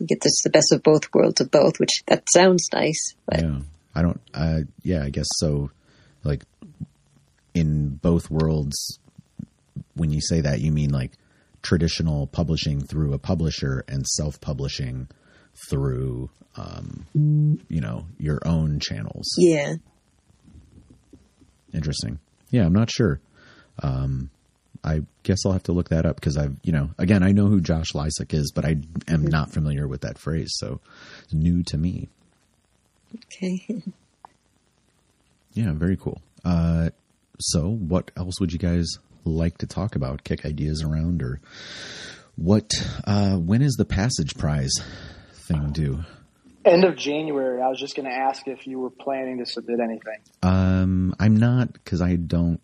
[0.06, 3.16] get this the best of both worlds of both, which that sounds nice.
[3.26, 3.42] But.
[3.42, 3.60] Yeah,
[3.96, 4.22] I don't.
[4.34, 5.72] Uh, yeah, I guess so.
[6.24, 6.44] Like
[7.54, 9.00] in both worlds,
[9.96, 11.12] when you say that, you mean like
[11.62, 15.08] traditional publishing through a publisher and self-publishing
[15.70, 17.06] through, um,
[17.68, 19.28] you know, your own channels.
[19.38, 19.76] Yeah.
[21.74, 22.20] Interesting.
[22.52, 23.20] Yeah, I'm not sure.
[23.82, 24.30] Um,
[24.88, 27.48] I guess I'll have to look that up because I've, you know, again, I know
[27.48, 28.78] who Josh Lisec is, but I
[29.10, 30.80] am not familiar with that phrase, so
[31.24, 32.08] it's new to me.
[33.16, 33.84] Okay.
[35.54, 36.22] yeah, very cool.
[36.46, 36.92] Uh,
[37.38, 38.88] so, what else would you guys
[39.26, 40.24] like to talk about?
[40.24, 41.42] Kick ideas around, or
[42.38, 42.72] what?
[43.06, 44.74] Uh, when is the Passage Prize
[45.34, 46.06] thing due?
[46.64, 47.62] End of January.
[47.62, 50.20] I was just going to ask if you were planning to submit anything.
[50.44, 52.62] Um, I'm not because I don't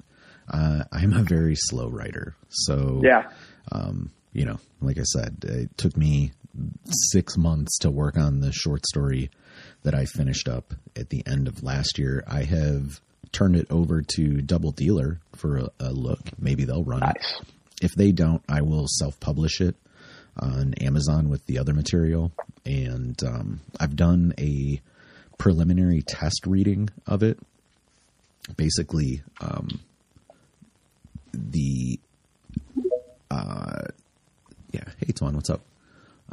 [0.49, 2.35] uh, I'm a very slow writer.
[2.49, 3.29] So, yeah.
[3.71, 6.31] Um, you know, like I said, it took me
[7.11, 9.29] six months to work on the short story
[9.83, 12.23] that I finished up at the end of last year.
[12.27, 12.99] I have
[13.31, 16.19] turned it over to Double Dealer for a, a look.
[16.39, 17.39] Maybe they'll run nice.
[17.41, 17.47] it.
[17.81, 19.75] If they don't, I will self publish it
[20.37, 22.31] on Amazon with the other material.
[22.65, 24.81] And um, I've done a
[25.37, 27.39] preliminary test reading of it.
[28.55, 29.79] Basically, um,
[31.33, 31.99] the
[33.31, 33.83] uh,
[34.85, 35.61] yeah, hey Tuan, what's up?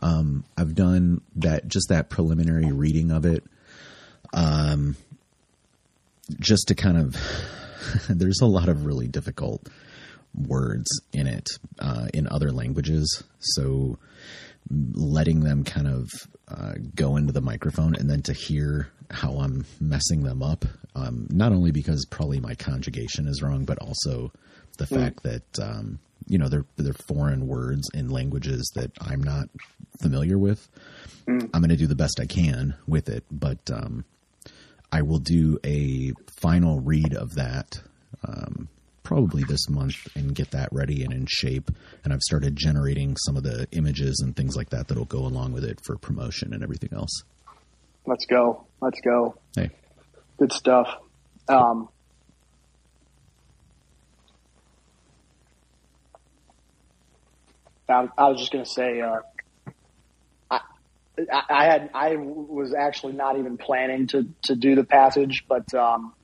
[0.03, 3.45] Um, I've done that just that preliminary reading of it,
[4.33, 4.97] um,
[6.39, 7.17] just to kind of.
[8.09, 9.67] there's a lot of really difficult
[10.35, 13.99] words in it uh, in other languages, so
[14.93, 16.09] letting them kind of
[16.49, 21.27] uh, go into the microphone and then to hear how I'm messing them up, um,
[21.31, 24.31] not only because probably my conjugation is wrong, but also
[24.79, 24.97] the mm.
[24.97, 29.49] fact that um, you know they're they're foreign words in languages that I'm not
[30.01, 30.69] familiar with.
[31.27, 31.51] Mm.
[31.53, 34.05] I'm going to do the best I can with it, but um,
[34.93, 37.81] I will do a final read of that
[38.27, 38.69] um,
[39.03, 41.71] probably this month and get that ready and in shape.
[42.05, 45.53] And I've started generating some of the images and things like that that'll go along
[45.53, 47.25] with it for promotion and everything else.
[48.07, 48.67] Let's go.
[48.81, 49.37] Let's go.
[49.55, 49.71] Hey,
[50.39, 50.89] good stuff.
[51.49, 51.89] Um,
[57.90, 59.20] I, I was just going to say, uh,
[60.50, 65.72] I, I had I was actually not even planning to to do the passage, but
[65.74, 66.14] um,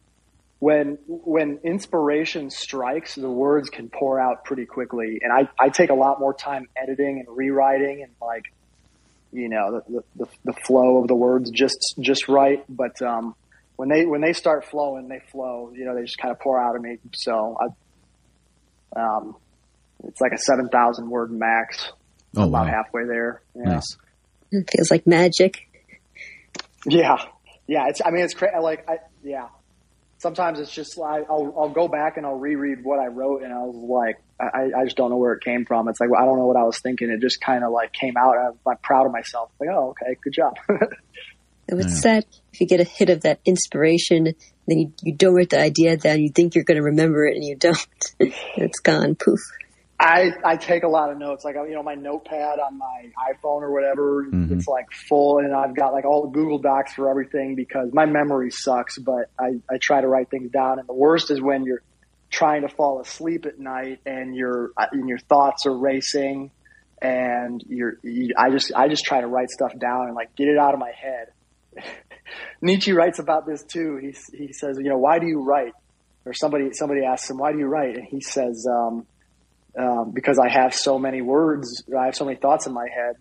[0.59, 5.91] when when inspiration strikes, the words can pour out pretty quickly, and I, I take
[5.91, 8.53] a lot more time editing and rewriting and like
[9.33, 12.65] you know the the, the flow of the words just just right.
[12.69, 13.35] But um,
[13.77, 15.73] when they when they start flowing, they flow.
[15.75, 16.99] You know, they just kind of pour out of me.
[17.13, 17.67] So I
[18.99, 19.37] um,
[20.05, 21.93] it's like a 7,000 word max.
[22.37, 22.73] Oh, about wow.
[22.73, 23.43] halfway there.
[23.55, 23.75] Yeah.
[23.75, 23.97] Nice.
[24.53, 25.69] It feels like magic.
[26.87, 27.17] Yeah.
[27.67, 28.01] yeah, it's.
[28.05, 28.55] I mean, it's crazy.
[28.61, 29.49] Like, I yeah.
[30.19, 33.53] Sometimes it's just like I'll I'll go back and I'll reread what I wrote, and
[33.53, 35.89] I was like, I, I just don't know where it came from.
[35.89, 37.11] It's like well, I don't know what I was thinking.
[37.11, 38.37] It just kind of like came out.
[38.39, 39.51] I'm like proud of myself.
[39.59, 40.55] Like, oh, okay, good job.
[41.69, 44.35] And what's sad if you get a hit of that inspiration,
[44.67, 46.21] then you, you don't write the idea down.
[46.21, 47.89] You think you're going to remember it, and you don't.
[48.21, 49.17] it's gone.
[49.17, 49.41] Poof.
[49.99, 51.45] I, I take a lot of notes.
[51.45, 54.53] Like, you know, my notepad on my iPhone or whatever, mm-hmm.
[54.53, 58.05] it's like full and I've got like all the Google Docs for everything because my
[58.05, 60.79] memory sucks, but I, I try to write things down.
[60.79, 61.83] And the worst is when you're
[62.31, 66.51] trying to fall asleep at night and your, and your thoughts are racing
[67.01, 70.49] and you're, you, I just, I just try to write stuff down and like get
[70.49, 71.85] it out of my head.
[72.61, 73.97] Nietzsche writes about this too.
[73.97, 75.73] He, he says, you know, why do you write?
[76.27, 77.97] Or somebody, somebody asks him, why do you write?
[77.97, 79.07] And he says, um,
[79.77, 83.17] um, because I have so many words, I have so many thoughts in my head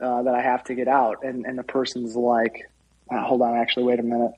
[0.00, 1.24] uh, that I have to get out.
[1.24, 2.70] And, and the person's like,
[3.10, 4.32] oh, hold on, actually, wait a minute.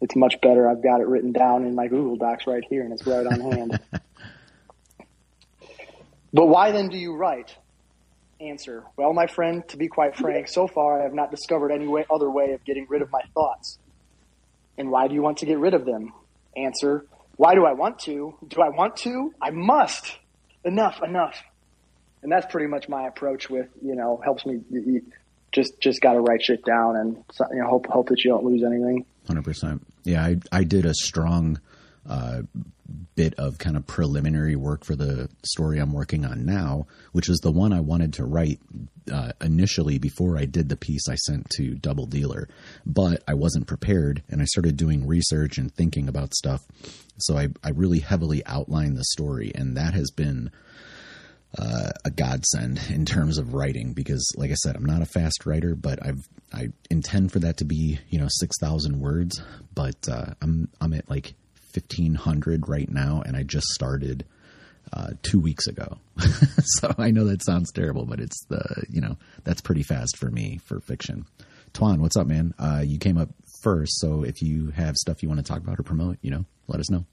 [0.00, 0.68] It's much better.
[0.68, 3.40] I've got it written down in my Google Docs right here, and it's right on
[3.40, 3.80] hand.
[6.32, 7.54] but why then do you write?
[8.38, 8.84] Answer.
[8.98, 12.04] Well, my friend, to be quite frank, so far I have not discovered any way,
[12.10, 13.78] other way of getting rid of my thoughts.
[14.76, 16.12] And why do you want to get rid of them?
[16.54, 17.06] Answer.
[17.36, 18.34] Why do I want to?
[18.46, 19.32] Do I want to?
[19.40, 20.18] I must
[20.66, 21.42] enough, enough.
[22.22, 24.60] And that's pretty much my approach with, you know, helps me
[25.52, 28.44] just, just got to write shit down and, you know, hope, hope that you don't
[28.44, 29.06] lose anything.
[29.28, 29.80] 100%.
[30.04, 30.24] Yeah.
[30.24, 31.60] I, I did a strong,
[32.08, 32.42] uh,
[33.14, 37.38] bit of kind of preliminary work for the story I'm working on now, which is
[37.38, 38.60] the one I wanted to write
[39.12, 42.48] uh, initially before I did the piece I sent to Double Dealer.
[42.84, 46.62] But I wasn't prepared and I started doing research and thinking about stuff.
[47.18, 50.50] So I, I really heavily outlined the story, and that has been
[51.58, 55.46] uh, a godsend in terms of writing because, like I said, I'm not a fast
[55.46, 59.40] writer, but I've I intend for that to be you know six thousand words,
[59.74, 61.34] but uh, I'm I'm at like
[61.72, 64.24] fifteen hundred right now, and I just started
[64.92, 65.98] uh, two weeks ago.
[66.80, 70.30] so I know that sounds terrible, but it's the you know that's pretty fast for
[70.30, 71.26] me for fiction.
[71.72, 72.54] Twan, what's up, man?
[72.58, 73.28] Uh, you came up
[73.66, 76.44] first, so if you have stuff you want to talk about or promote, you know,
[76.68, 77.04] let us know.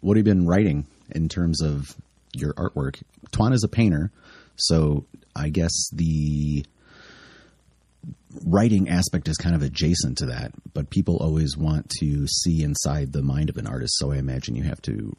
[0.00, 1.96] What have you been writing in terms of
[2.34, 3.02] your artwork?
[3.32, 4.10] Twan is a painter,
[4.56, 6.66] so I guess the
[8.44, 13.10] writing aspect is kind of adjacent to that, but people always want to see inside
[13.14, 13.94] the mind of an artist.
[13.96, 15.16] So I imagine you have to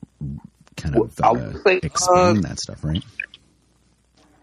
[0.78, 3.04] kind of uh, say, expand uh, that stuff, right?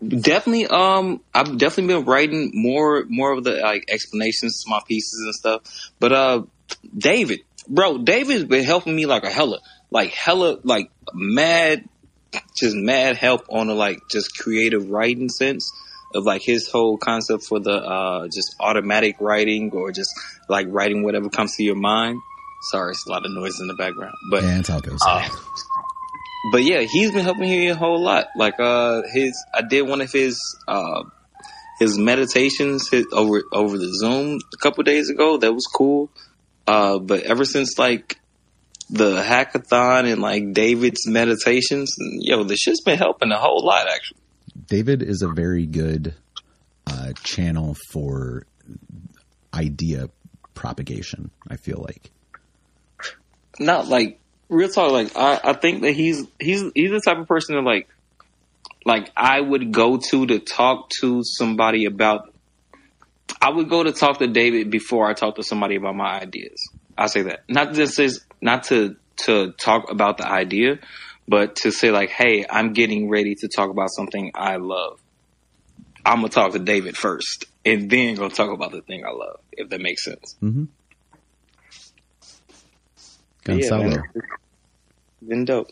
[0.07, 0.67] Definitely.
[0.69, 5.35] Um, I've definitely been writing more, more of the like explanations to my pieces and
[5.35, 5.91] stuff.
[5.99, 6.43] But uh,
[6.97, 9.59] David, bro, David's been helping me like a hella,
[9.91, 11.89] like hella, like mad,
[12.57, 15.73] just mad help on the like just creative writing sense
[16.15, 20.11] of like his whole concept for the uh just automatic writing or just
[20.49, 22.19] like writing whatever comes to your mind.
[22.71, 25.01] Sorry, it's a lot of noise in the background, but yeah, it's all goes.
[25.07, 25.29] Uh,
[26.53, 28.29] but yeah, he's been helping me a whole lot.
[28.37, 31.05] Like uh his I did one of his uh
[31.79, 35.37] his meditations his, over over the Zoom a couple days ago.
[35.37, 36.11] That was cool.
[36.66, 38.18] Uh but ever since like
[38.90, 44.18] the hackathon and like David's meditations, yo, the shit's been helping a whole lot actually.
[44.66, 46.14] David is a very good
[46.87, 48.46] uh, channel for
[49.53, 50.09] idea
[50.55, 51.31] propagation.
[51.48, 52.11] I feel like
[53.59, 57.29] not like real talk, like I, I think that he's he's he's the type of
[57.29, 57.89] person that like
[58.85, 62.33] like I would go to to talk to somebody about.
[63.41, 66.71] I would go to talk to David before I talk to somebody about my ideas.
[66.97, 70.79] I say that not just as not to to talk about the idea,
[71.27, 75.01] but to say like, hey, I'm getting ready to talk about something I love.
[76.05, 79.41] I'm gonna talk to David first, and then gonna talk about the thing I love.
[79.53, 80.37] If that makes sense.
[80.43, 80.65] Mm-hmm.
[83.49, 83.89] Gonzalo.
[83.89, 84.21] Yeah,
[85.27, 85.71] been dope.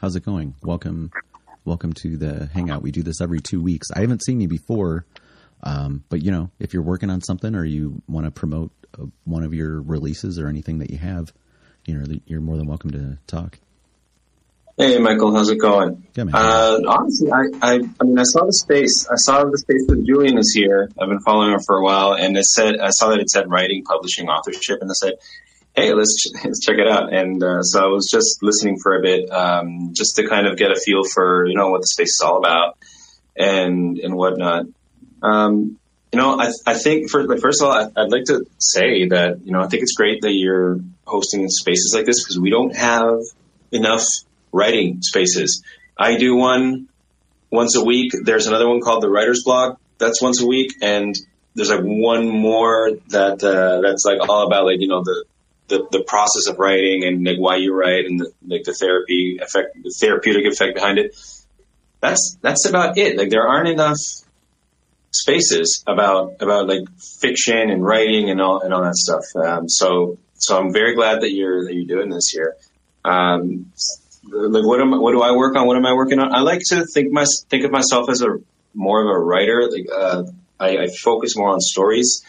[0.00, 0.56] How's it going?
[0.64, 1.12] Welcome,
[1.64, 2.82] welcome to the hangout.
[2.82, 3.86] We do this every two weeks.
[3.94, 5.06] I haven't seen you before,
[5.62, 9.04] um, but you know, if you're working on something or you want to promote uh,
[9.24, 11.32] one of your releases or anything that you have,
[11.86, 13.60] you know, you're more than welcome to talk.
[14.76, 16.04] Hey, Michael, how's it going?
[16.16, 19.06] Yeah, uh, honestly, I, I, I mean, I saw the space.
[19.08, 20.90] I saw the space that Julian is here.
[20.98, 23.48] I've been following her for a while, and it said I saw that it said
[23.48, 25.14] writing, publishing, authorship, and I said,
[25.74, 27.12] hey, let's, let's check it out.
[27.12, 30.56] And uh, so I was just listening for a bit, um, just to kind of
[30.56, 32.78] get a feel for you know what the space is all about
[33.36, 34.66] and and whatnot.
[35.22, 35.78] Um,
[36.12, 39.08] you know, I, I think for like, first of all, I, I'd like to say
[39.08, 42.50] that you know I think it's great that you're hosting spaces like this because we
[42.50, 43.20] don't have
[43.70, 44.04] enough
[44.52, 45.62] writing spaces.
[45.96, 46.88] I do one
[47.50, 48.12] once a week.
[48.24, 49.78] There's another one called the Writer's Blog.
[49.98, 51.14] That's once a week, and
[51.54, 55.24] there's like one more that uh, that's like all about like you know the,
[55.72, 59.38] the the process of writing and like why you write and the, like the therapy
[59.40, 61.16] effect, the therapeutic effect behind it.
[62.00, 63.16] That's that's about it.
[63.16, 63.96] Like there aren't enough
[65.12, 66.84] spaces about about like
[67.20, 69.24] fiction and writing and all and all that stuff.
[69.34, 72.56] Um, so so I'm very glad that you're that you're doing this here.
[73.04, 73.72] Um,
[74.24, 75.66] like what am what do I work on?
[75.66, 76.34] What am I working on?
[76.34, 78.38] I like to think my think of myself as a
[78.74, 79.68] more of a writer.
[79.70, 80.24] Like uh,
[80.60, 82.22] I, I, focus more on stories,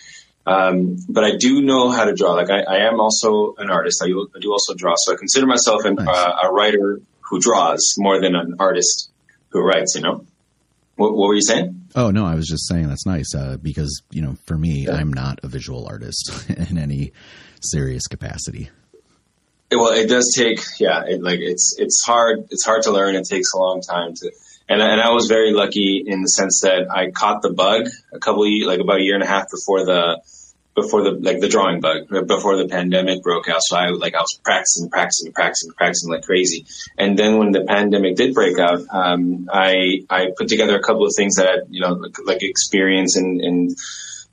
[0.46, 2.34] um, but I do know how to draw.
[2.34, 4.04] Like I, I am also an artist.
[4.04, 4.94] I, I, do also draw.
[4.98, 6.08] So I consider myself an, nice.
[6.08, 9.10] uh, a writer who draws more than an artist
[9.50, 9.96] who writes.
[9.96, 10.26] You know,
[10.96, 11.88] what, what were you saying?
[11.96, 14.96] Oh no, I was just saying that's nice uh, because you know for me, yeah.
[14.96, 17.14] I'm not a visual artist in any
[17.62, 18.70] serious capacity.
[19.72, 22.48] Well, it does take, yeah, it, like it's it's hard.
[22.52, 23.16] It's hard to learn.
[23.16, 24.32] It takes a long time to
[24.70, 28.20] and and I was very lucky in the sense that I caught the bug a
[28.20, 30.22] couple of, like about a year and a half before the
[30.76, 33.62] before the like the drawing bug before the pandemic broke out.
[33.62, 36.66] So I like I was practicing, practicing, practicing, practicing like crazy.
[36.98, 41.06] And then when the pandemic did break out, um, I I put together a couple
[41.06, 43.78] of things that I, you know like, like experience and and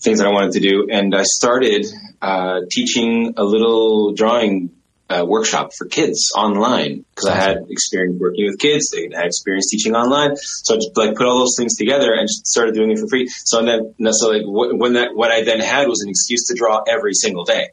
[0.00, 1.86] things that I wanted to do, and I started
[2.22, 4.70] uh, teaching a little drawing
[5.10, 8.90] uh, workshop for kids online because I had experience working with kids.
[8.90, 10.36] They had experience teaching online.
[10.36, 13.08] So I just like put all those things together and just started doing it for
[13.08, 13.28] free.
[13.28, 16.82] So then, so like when that, what I then had was an excuse to draw
[16.88, 17.70] every single day.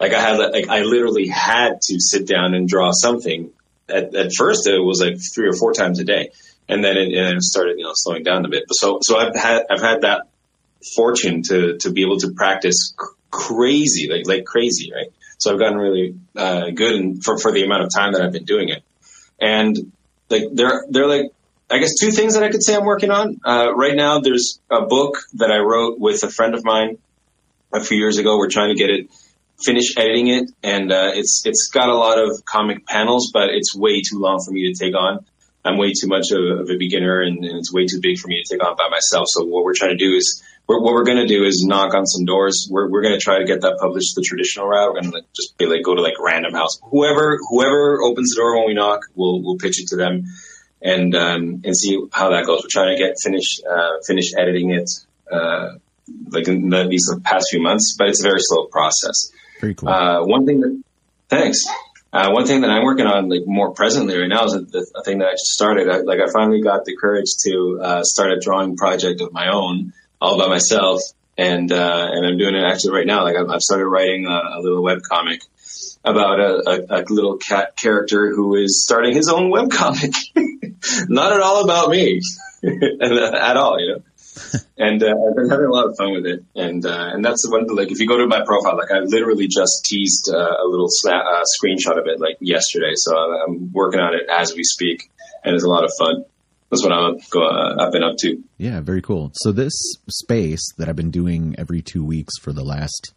[0.00, 3.50] Like I had, like I literally had to sit down and draw something.
[3.88, 6.30] At, at first it was like three or four times a day.
[6.70, 8.64] And then it, and it started, you know, slowing down a bit.
[8.66, 10.22] But so, so I've had, I've had that
[10.96, 12.94] fortune to, to be able to practice
[13.30, 15.08] crazy, like, like crazy, right?
[15.38, 18.32] So I've gotten really uh, good and for for the amount of time that I've
[18.32, 18.82] been doing it.
[19.40, 19.92] And
[20.28, 21.32] like there there are like
[21.70, 24.20] I guess two things that I could say I'm working on uh, right now.
[24.20, 26.98] There's a book that I wrote with a friend of mine
[27.72, 28.38] a few years ago.
[28.38, 29.08] We're trying to get it
[29.64, 33.74] finish editing it, and uh, it's it's got a lot of comic panels, but it's
[33.74, 35.24] way too long for me to take on.
[35.64, 38.28] I'm way too much of, of a beginner, and, and, it's way too big for
[38.28, 39.26] me to take on by myself.
[39.28, 41.94] So what we're trying to do is we're, what we're going to do is knock
[41.94, 42.68] on some doors.
[42.70, 44.92] We're, we're going to try to get that published the traditional route.
[44.92, 46.78] We're going to just be like, go to like random house.
[46.82, 50.24] Whoever, whoever opens the door when we knock, we'll, we'll pitch it to them
[50.80, 52.62] and, um, and see how that goes.
[52.62, 54.88] We're trying to get finish, uh, finish editing it,
[55.30, 55.76] uh,
[56.28, 59.32] like in the, these past few months, but it's a very slow process.
[59.60, 59.88] Very cool.
[59.88, 60.82] Uh, one thing that,
[61.28, 61.66] thanks.
[62.10, 65.02] Uh, one thing that I'm working on, like more presently right now, is a, a
[65.02, 65.88] thing that I just started.
[65.90, 69.48] I, like I finally got the courage to uh, start a drawing project of my
[69.52, 71.02] own all by myself.
[71.36, 73.24] And, uh, and I'm doing it actually right now.
[73.24, 75.42] Like I've, I've started writing a, a little web comic
[76.04, 80.12] about a, a, little cat character who is starting his own web comic.
[81.08, 82.20] Not at all about me
[82.64, 84.02] at all, you know.
[84.78, 87.42] and uh, I've been having a lot of fun with it, and uh, and that's
[87.42, 87.66] the one.
[87.66, 90.88] Like, if you go to my profile, like I literally just teased uh, a little
[90.88, 95.10] snap, uh, screenshot of it like yesterday, so I'm working on it as we speak,
[95.44, 96.24] and it's a lot of fun
[96.70, 98.42] that's what I'm uh, I've been up to.
[98.58, 99.30] Yeah, very cool.
[99.34, 99.72] So this
[100.08, 103.14] space that I've been doing every two weeks for the last,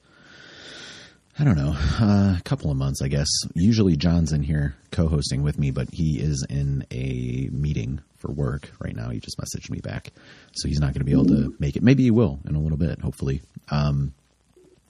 [1.38, 3.28] I don't know, uh, a couple of months, I guess.
[3.54, 8.72] Usually John's in here co-hosting with me, but he is in a meeting for work
[8.80, 9.10] right now.
[9.10, 10.12] He just messaged me back,
[10.54, 11.84] so he's not going to be able to make it.
[11.84, 13.42] Maybe he will in a little bit, hopefully.
[13.70, 14.14] Um,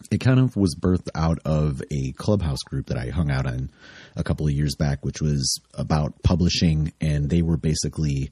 [0.10, 3.70] it kind of was birthed out of a clubhouse group that I hung out on
[4.16, 8.32] a couple of years back, which was about publishing, and they were basically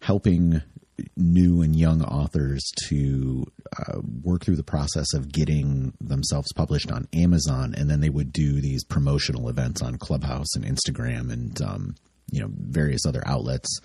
[0.00, 0.62] helping
[1.16, 3.46] new and young authors to
[3.78, 8.32] uh, work through the process of getting themselves published on Amazon, and then they would
[8.32, 11.94] do these promotional events on Clubhouse and Instagram and um,
[12.30, 13.80] you know various other outlets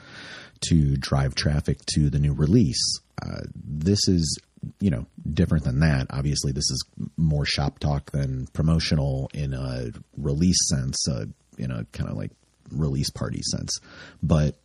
[0.69, 2.81] to drive traffic to the new release.
[3.21, 4.39] Uh, this is
[4.79, 6.07] you know different than that.
[6.09, 6.85] Obviously, this is
[7.17, 11.25] more shop talk than promotional in a release sense, uh,
[11.57, 12.31] in a kind of like
[12.71, 13.79] release party sense.
[14.21, 14.55] But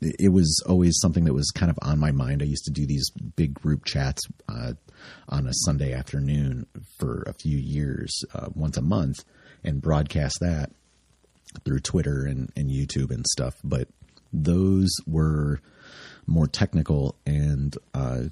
[0.00, 2.42] it was always something that was kind of on my mind.
[2.42, 4.72] I used to do these big group chats uh,
[5.28, 6.66] on a Sunday afternoon
[6.98, 9.24] for a few years, uh, once a month,
[9.64, 10.70] and broadcast that
[11.64, 13.54] through Twitter and, and YouTube and stuff.
[13.64, 13.88] But
[14.36, 15.60] those were
[16.26, 18.24] more technical, and uh,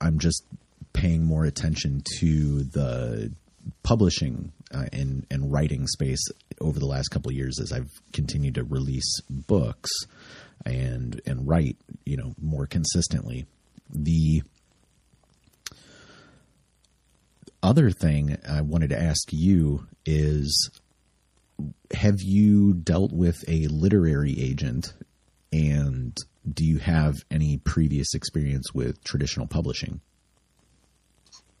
[0.00, 0.44] I'm just
[0.92, 3.32] paying more attention to the
[3.82, 6.24] publishing uh, and and writing space
[6.60, 9.90] over the last couple of years as I've continued to release books
[10.64, 13.46] and and write you know more consistently.
[13.92, 14.42] The
[17.62, 20.70] other thing I wanted to ask you is
[21.92, 24.94] have you dealt with a literary agent
[25.52, 26.16] and
[26.50, 30.00] do you have any previous experience with traditional publishing?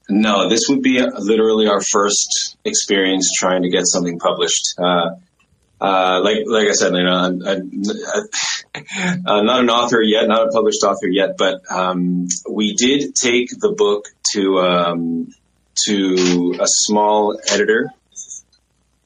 [0.08, 4.74] No, this would be literally our first experience trying to get something published.
[4.78, 5.10] Uh,
[5.80, 7.82] uh, like like I said, you know, I'm, I'm,
[9.26, 13.48] I'm, not an author yet, not a published author yet, but um, we did take
[13.50, 15.28] the book to um,
[15.86, 17.90] to a small editor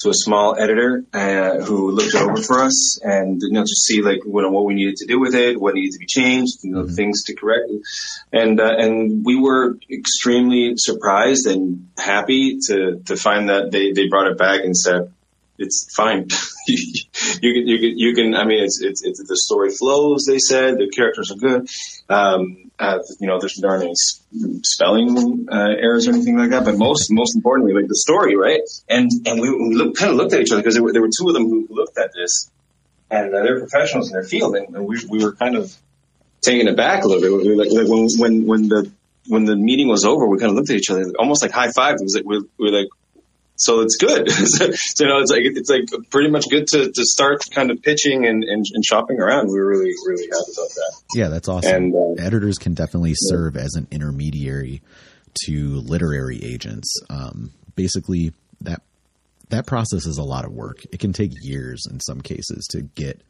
[0.05, 3.75] to a small editor uh, who looked it over for us and you know to
[3.75, 6.63] see like what, what we needed to do with it, what needed to be changed,
[6.63, 6.95] you know, mm-hmm.
[6.95, 7.71] things to correct,
[8.33, 14.07] and uh, and we were extremely surprised and happy to to find that they they
[14.09, 15.11] brought it back and said
[15.59, 16.29] it's fine.
[16.67, 20.39] you, can, you can, you can, I mean, it's, it's, it's, the story flows, they
[20.39, 21.69] said, the characters are good.
[22.09, 26.77] Um, uh, you know, there's not any spelling, uh, errors or anything like that, but
[26.77, 28.61] most, most importantly, like the story, right?
[28.89, 31.11] And, and we, we kind of looked at each other because there were, there were
[31.17, 32.51] two of them who looked at this
[33.11, 35.73] and uh, they're professionals in their field and, and we, we were kind of
[36.43, 37.47] taken aback a little bit.
[37.47, 38.91] We were like, like when, when, when the,
[39.29, 41.71] when the meeting was over, we kind of looked at each other, almost like high
[41.71, 41.97] five.
[41.97, 42.89] It was like, we we were like,
[43.57, 44.31] so it's good.
[44.31, 47.83] so, you know, it's like it's like pretty much good to, to start kind of
[47.83, 49.49] pitching and, and, and shopping around.
[49.49, 50.93] We are really really happy about that.
[51.15, 51.75] Yeah, that's awesome.
[51.75, 54.83] And, uh, Editors can definitely serve as an intermediary
[55.47, 56.93] to literary agents.
[57.11, 58.83] Um, basically, that
[59.51, 60.85] that process is a lot of work.
[60.93, 63.23] It can take years in some cases to get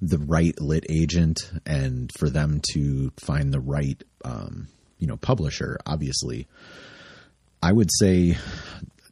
[0.00, 4.68] the right lit agent and for them to find the right um,
[4.98, 5.78] you know publisher.
[5.86, 6.46] Obviously,
[7.62, 8.36] I would say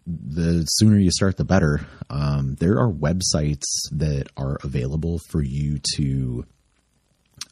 [0.06, 1.86] the sooner you start, the better.
[2.10, 6.44] Um, there are websites that are available for you to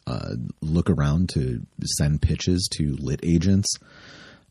[0.07, 3.73] uh, look around to send pitches to lit agents.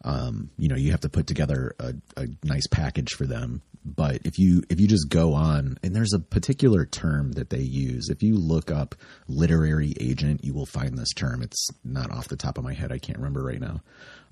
[0.03, 3.61] Um, you know, you have to put together a, a, nice package for them.
[3.85, 7.61] But if you if you just go on, and there's a particular term that they
[7.61, 8.09] use.
[8.11, 8.95] If you look up
[9.27, 11.43] literary agent, you will find this term.
[11.43, 12.93] It's not off the top of my head.
[12.93, 13.81] I can't remember right now.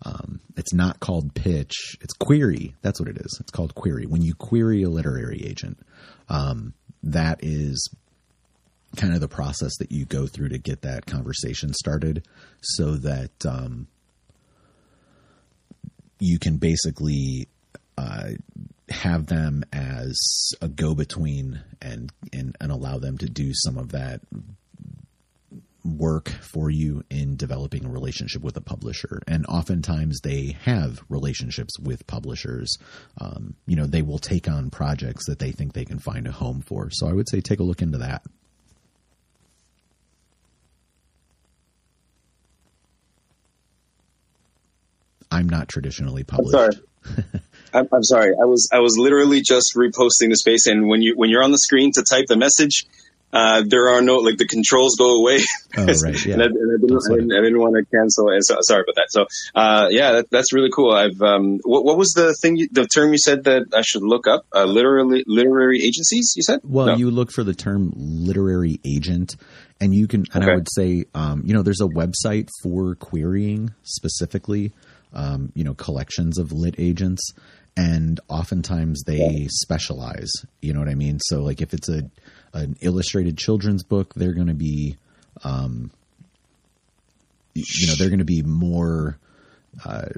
[0.04, 1.96] Um, it's not called pitch.
[2.02, 2.74] It's query.
[2.82, 3.38] That's what it is.
[3.40, 4.04] It's called query.
[4.04, 5.78] When you query a literary agent,
[6.28, 7.90] um, that is
[8.96, 12.26] kind of the process that you go through to get that conversation started
[12.60, 13.86] so that um,
[16.18, 17.48] you can basically
[17.98, 18.30] uh,
[18.88, 20.16] have them as
[20.62, 24.20] a go between and, and and allow them to do some of that
[25.84, 29.20] work for you in developing a relationship with a publisher.
[29.26, 32.76] And oftentimes they have relationships with publishers.
[33.20, 36.32] Um, you know, they will take on projects that they think they can find a
[36.32, 36.90] home for.
[36.92, 38.22] So I would say take a look into that.
[45.30, 46.80] I'm not traditionally published.
[47.72, 47.88] I'm sorry.
[47.92, 48.32] I'm, sorry.
[48.40, 51.52] I was I was literally just reposting the space, and when you when you're on
[51.52, 52.86] the screen to type the message,
[53.32, 55.40] uh, there are no like the controls go away.
[55.76, 56.26] Oh, right.
[56.26, 56.34] Yeah.
[56.34, 58.30] and, I, and I, didn't, I, didn't, I, didn't, want to cancel.
[58.30, 59.06] And so, sorry about that.
[59.10, 60.90] So, uh, yeah, that, that's really cool.
[60.90, 64.02] I've um, what, what, was the thing, you, the term you said that I should
[64.02, 64.44] look up?
[64.52, 66.32] Uh, literary literary agencies.
[66.34, 66.60] You said.
[66.64, 66.96] Well, no.
[66.96, 69.36] you look for the term literary agent,
[69.78, 70.24] and you can.
[70.32, 70.52] And okay.
[70.52, 74.72] I would say, um, you know, there's a website for querying specifically.
[75.12, 77.32] Um, you know, collections of lit agents,
[77.78, 80.32] and oftentimes they specialize.
[80.60, 81.20] You know what I mean?
[81.20, 82.10] So, like, if it's a
[82.52, 84.96] an illustrated children's book, they're going to be,
[85.44, 85.92] um,
[87.54, 89.16] you know, they're going to be more,
[89.84, 90.08] uh,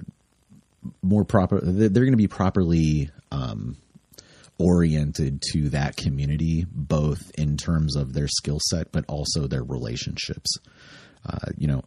[1.02, 1.60] more proper.
[1.60, 3.76] They're going to be properly um,
[4.58, 10.56] oriented to that community, both in terms of their skill set, but also their relationships.
[11.28, 11.82] Uh, you know,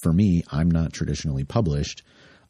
[0.00, 2.02] for me, I'm not traditionally published,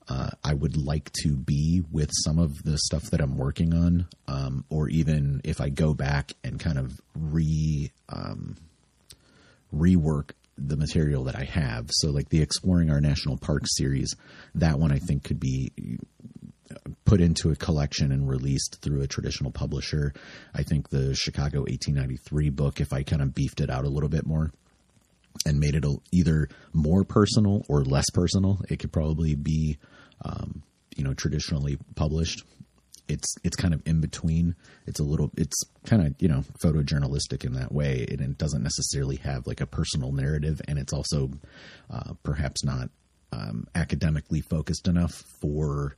[0.09, 4.07] uh, I would like to be with some of the stuff that I'm working on,
[4.27, 8.57] um, or even if I go back and kind of re um,
[9.75, 11.91] rework the material that I have.
[11.91, 14.15] So, like the Exploring Our National Parks series,
[14.55, 15.73] that one I think could be
[17.05, 20.13] put into a collection and released through a traditional publisher.
[20.55, 24.09] I think the Chicago 1893 book, if I kind of beefed it out a little
[24.09, 24.51] bit more
[25.47, 29.79] and made it either more personal or less personal, it could probably be
[30.23, 30.63] um,
[30.97, 32.45] you know, traditionally published.
[33.09, 34.55] It's it's kind of in between.
[34.87, 35.31] It's a little.
[35.37, 39.61] It's kind of you know photojournalistic in that way, and it doesn't necessarily have like
[39.61, 41.31] a personal narrative, and it's also
[41.91, 42.91] uh, perhaps not
[43.33, 45.97] um, academically focused enough for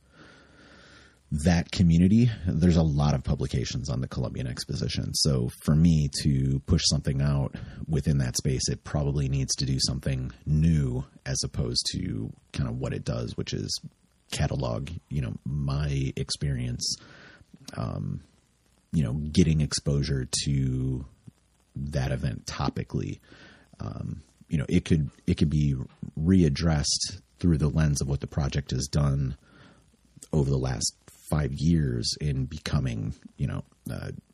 [1.31, 5.13] that community, there's a lot of publications on the Columbian Exposition.
[5.13, 7.55] So for me to push something out
[7.87, 12.79] within that space, it probably needs to do something new as opposed to kind of
[12.79, 13.79] what it does, which is
[14.31, 16.97] catalog, you know, my experience,
[17.77, 18.21] um,
[18.91, 21.05] you know, getting exposure to
[21.75, 23.19] that event topically.
[23.79, 25.75] Um, you know, it could it could be
[26.19, 29.37] readdressed through the lens of what the project has done
[30.33, 30.95] over the last
[31.31, 33.63] five years in becoming, you know,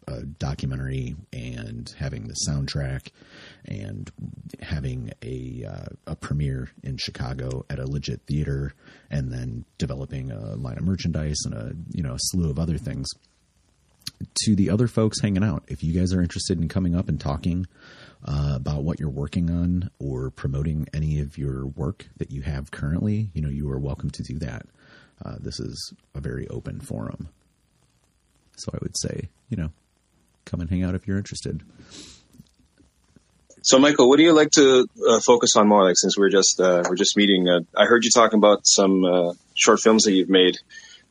[0.08, 3.10] a documentary and having the soundtrack
[3.66, 4.10] and
[4.62, 8.74] having a uh, a premiere in Chicago at a legit theater
[9.12, 12.78] and then developing a line of merchandise and a you know a slew of other
[12.78, 13.08] things.
[14.45, 17.20] To the other folks hanging out if you guys are interested in coming up and
[17.20, 17.68] talking
[18.26, 22.72] uh, about what you're working on or promoting any of your work that you have
[22.72, 24.66] currently you know you are welcome to do that
[25.26, 27.30] uh, this is a very open forum
[28.55, 29.70] so i would say you know
[30.47, 31.61] come and hang out if you're interested.
[33.61, 35.84] So, Michael, what do you like to uh, focus on more?
[35.84, 39.03] Like, since we're just uh, we're just meeting, uh, I heard you talking about some
[39.03, 40.57] uh, short films that you've made.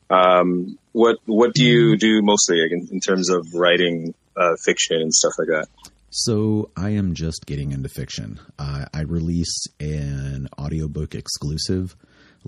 [0.09, 5.13] Um, what what do you do mostly in, in, terms of writing uh, fiction and
[5.13, 5.67] stuff like that?
[6.11, 8.41] So I am just getting into fiction.
[8.59, 11.95] Uh, I released an audiobook exclusive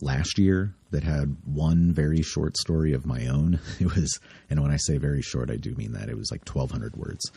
[0.01, 3.61] last year that had one very short story of my own.
[3.81, 4.19] It was,
[4.51, 7.31] and when I say very short, I do mean that it was like 1,200 words,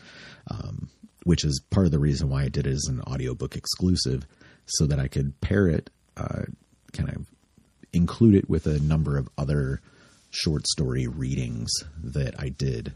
[0.50, 0.88] um,
[1.24, 4.26] which is part of the reason why I did it as an audiobook exclusive
[4.66, 6.42] so that I could pair it, uh,
[6.92, 7.26] kind of
[7.92, 9.80] include it with a number of other
[10.30, 11.70] short story readings
[12.02, 12.94] that I did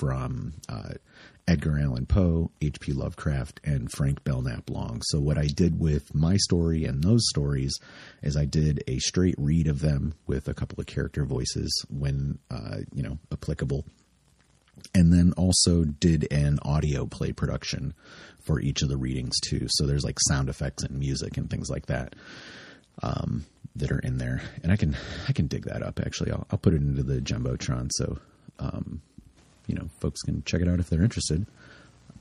[0.00, 0.94] from uh,
[1.46, 2.92] Edgar Allan Poe, H.P.
[2.92, 5.02] Lovecraft, and Frank Belknap Long.
[5.04, 7.78] So, what I did with my story and those stories
[8.22, 12.38] is I did a straight read of them with a couple of character voices when,
[12.50, 13.84] uh, you know, applicable.
[14.94, 17.92] And then also did an audio play production
[18.40, 19.66] for each of the readings too.
[19.68, 22.16] So there's like sound effects and music and things like that
[23.02, 23.44] um,
[23.76, 24.40] that are in there.
[24.62, 24.96] And I can
[25.28, 26.32] I can dig that up actually.
[26.32, 28.18] I'll, I'll put it into the jumbotron so
[28.58, 29.02] um,
[29.70, 31.46] you know, folks can check it out if they're interested.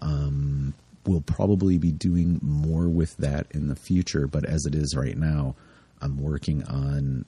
[0.01, 0.75] Um,
[1.05, 5.17] we'll probably be doing more with that in the future, but as it is right
[5.17, 5.55] now,
[5.99, 7.25] I'm working on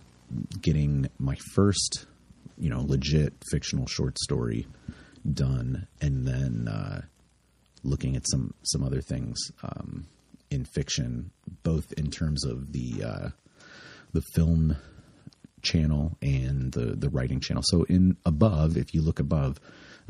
[0.62, 2.06] getting my first,
[2.60, 4.68] you know, legit fictional short story
[5.34, 7.02] done, and then uh,
[7.84, 10.06] looking at some some other things um,
[10.52, 11.32] in fiction,
[11.64, 13.30] both in terms of the uh,
[14.14, 14.78] the film
[15.64, 17.64] channel and the the writing channel.
[17.66, 19.60] So in above, if you look above,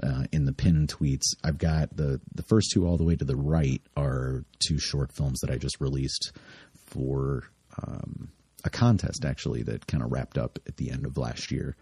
[0.03, 1.35] uh, in the pinned tweets.
[1.43, 5.13] I've got the the first two all the way to the right are two short
[5.13, 6.31] films that I just released
[6.87, 7.43] for
[7.81, 8.29] um,
[8.63, 11.75] a contest actually that kind of wrapped up at the end of last year.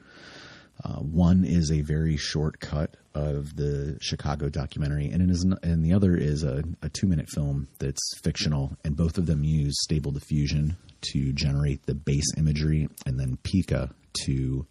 [0.84, 5.84] Uh, one is a very short cut of the Chicago documentary, and it is, and
[5.84, 9.76] the other is a, a two minute film that's fictional, and both of them use
[9.82, 10.78] Stable Diffusion
[11.13, 13.91] to generate the base imagery, and then Pika
[14.26, 14.65] to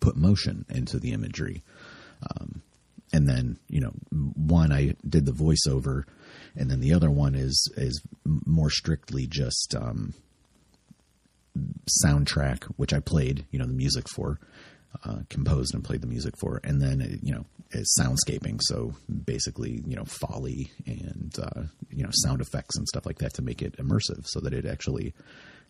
[0.00, 1.64] put motion into the imagery.
[2.22, 2.62] Um,
[3.12, 6.04] and then you know, one I did the voiceover,
[6.56, 10.14] and then the other one is is more strictly just um,
[12.04, 14.38] soundtrack, which I played, you know, the music for,
[15.04, 17.44] uh, composed and played the music for, and then you know,
[17.98, 18.58] soundscaping.
[18.62, 18.94] So
[19.24, 23.42] basically, you know, foley and uh, you know, sound effects and stuff like that to
[23.42, 25.14] make it immersive, so that it actually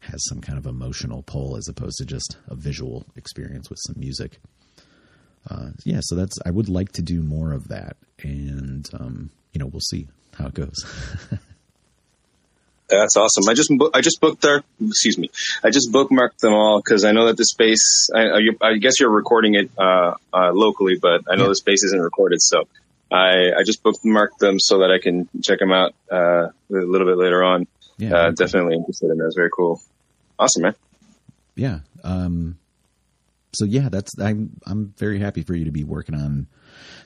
[0.00, 3.98] has some kind of emotional pull as opposed to just a visual experience with some
[3.98, 4.38] music
[5.50, 9.58] uh, yeah, so that's I would like to do more of that, and um, you
[9.58, 10.84] know we'll see how it goes.
[12.88, 13.46] That's awesome.
[13.48, 15.30] I just I just booked our excuse me.
[15.62, 18.08] I just bookmarked them all because I know that the space.
[18.14, 21.48] I, I, guess you're recording it uh, uh, locally, but I know yeah.
[21.48, 22.66] the space isn't recorded, so
[23.12, 27.06] I I just bookmarked them so that I can check them out uh, a little
[27.06, 27.66] bit later on.
[27.98, 29.26] Yeah, uh, definitely interested in that.
[29.26, 29.82] It's very cool.
[30.38, 30.74] Awesome, man.
[31.56, 31.80] Yeah.
[32.04, 32.58] Um,
[33.52, 36.48] so yeah, that's I'm I'm very happy for you to be working on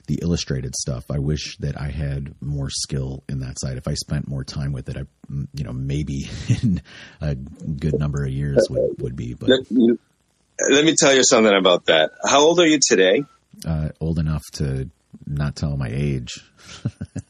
[0.07, 1.05] the illustrated stuff.
[1.11, 3.77] I wish that I had more skill in that side.
[3.77, 5.05] If I spent more time with it, I
[5.55, 6.29] you know maybe
[6.63, 6.83] in
[7.21, 9.35] a good number of years would would be.
[9.35, 9.61] But let,
[10.71, 12.11] let me tell you something about that.
[12.25, 13.25] How old are you today?
[13.67, 14.91] Uh, old enough to
[15.27, 16.41] not tell my age.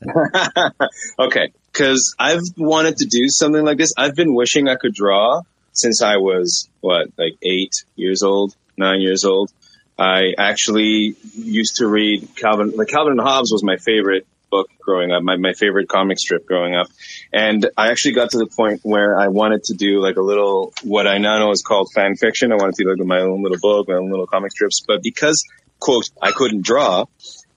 [1.18, 3.92] okay, because I've wanted to do something like this.
[3.98, 5.42] I've been wishing I could draw
[5.72, 9.50] since I was what, like eight years old nine years old.
[9.98, 15.12] I actually used to read Calvin, like Calvin and Hobbes was my favorite book growing
[15.12, 16.86] up, my, my favorite comic strip growing up.
[17.32, 20.72] And I actually got to the point where I wanted to do like a little,
[20.82, 22.52] what I now know is called fan fiction.
[22.52, 24.82] I wanted to do like my own little book, my own little comic strips.
[24.86, 25.42] But because,
[25.78, 27.06] quote, I couldn't draw,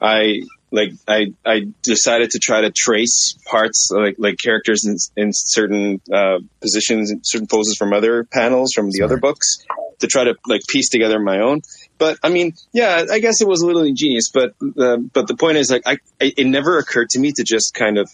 [0.01, 0.41] I
[0.71, 6.01] like I I decided to try to trace parts like like characters in, in certain
[6.11, 9.05] uh, positions, certain poses from other panels from the Sorry.
[9.05, 9.65] other books
[9.99, 11.61] to try to like piece together my own.
[11.97, 14.29] But I mean, yeah, I guess it was a little ingenious.
[14.33, 17.73] But uh, but the point is, like, I, it never occurred to me to just
[17.73, 18.09] kind of,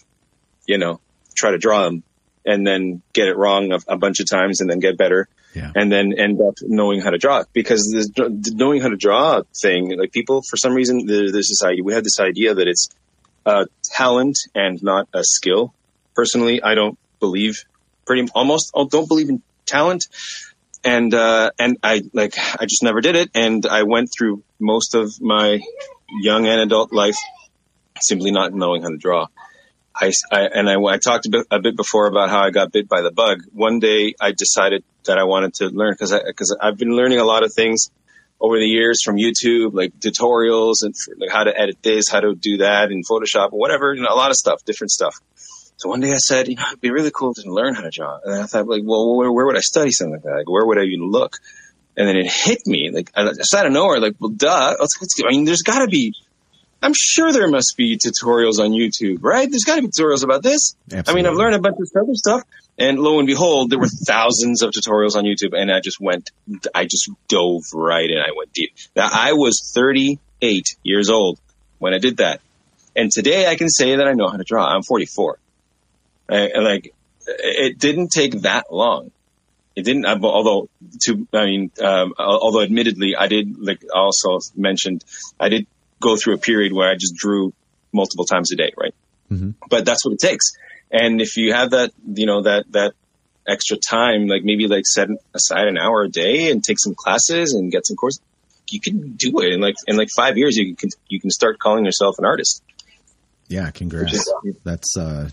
[0.66, 1.00] you know,
[1.34, 2.02] try to draw them
[2.44, 5.28] and then get it wrong a, a bunch of times and then get better.
[5.54, 5.70] Yeah.
[5.74, 9.42] and then end up knowing how to draw because the, the knowing how to draw
[9.60, 12.66] thing, like people, for some reason, there, there's this idea, we have this idea that
[12.66, 12.88] it's
[13.44, 15.74] a talent and not a skill.
[16.14, 17.64] Personally, I don't believe
[18.06, 20.06] pretty almost, I don't believe in talent.
[20.84, 23.30] And, uh, and I like, I just never did it.
[23.34, 25.60] And I went through most of my
[26.20, 27.16] young and adult life
[28.00, 29.26] simply not knowing how to draw.
[29.94, 32.72] I, I and I, I talked a bit, a bit before about how I got
[32.72, 33.42] bit by the bug.
[33.52, 37.18] One day I decided that I wanted to learn because I, because I've been learning
[37.18, 37.90] a lot of things
[38.40, 42.34] over the years from YouTube, like tutorials and like how to edit this, how to
[42.34, 45.14] do that in Photoshop, whatever, you know, a lot of stuff, different stuff.
[45.82, 47.90] So one day I said, you know, it'd be really cool to learn how to
[47.90, 48.20] draw.
[48.24, 50.36] And I thought, like, well, where, where would I study something like that?
[50.36, 51.38] Like, where would I even look?
[51.96, 54.76] And then it hit me, like, I just out of nowhere, like, well, duh.
[54.78, 56.14] Let's, let's, I mean, there's got to be
[56.80, 59.48] I'm sure there must be tutorials on YouTube, right?
[59.50, 60.76] There's got to be tutorials about this.
[60.92, 61.12] Absolutely.
[61.12, 62.42] I mean, I've learned a bunch of other stuff,
[62.78, 66.30] and lo and behold, there were thousands of tutorials on YouTube, and I just went,
[66.74, 68.18] I just dove right in.
[68.18, 68.72] I went deep.
[68.96, 71.40] Now, I was 38 years old
[71.78, 72.40] when I did that,
[72.96, 74.66] and today I can say that I know how to draw.
[74.66, 75.38] I'm 44.
[76.32, 76.94] I, like,
[77.26, 79.10] it didn't take that long.
[79.74, 80.68] It didn't, uh, although
[81.02, 85.04] to, I mean, um, although admittedly, I did, like, also mentioned,
[85.40, 85.66] I did
[86.00, 87.52] go through a period where I just drew
[87.92, 88.94] multiple times a day, right?
[89.30, 89.54] Mhm.
[89.70, 90.52] But that's what it takes.
[90.90, 92.92] And if you have that, you know, that, that
[93.48, 97.54] extra time, like maybe like set aside an hour a day and take some classes
[97.54, 98.20] and get some courses,
[98.70, 101.58] you can do it in like, in like five years, you can, you can start
[101.58, 102.62] calling yourself an artist.
[103.48, 104.14] Yeah, congrats.
[104.14, 105.28] Is- That's uh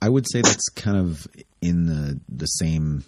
[0.00, 1.26] I would say that's kind of
[1.60, 3.04] in the the same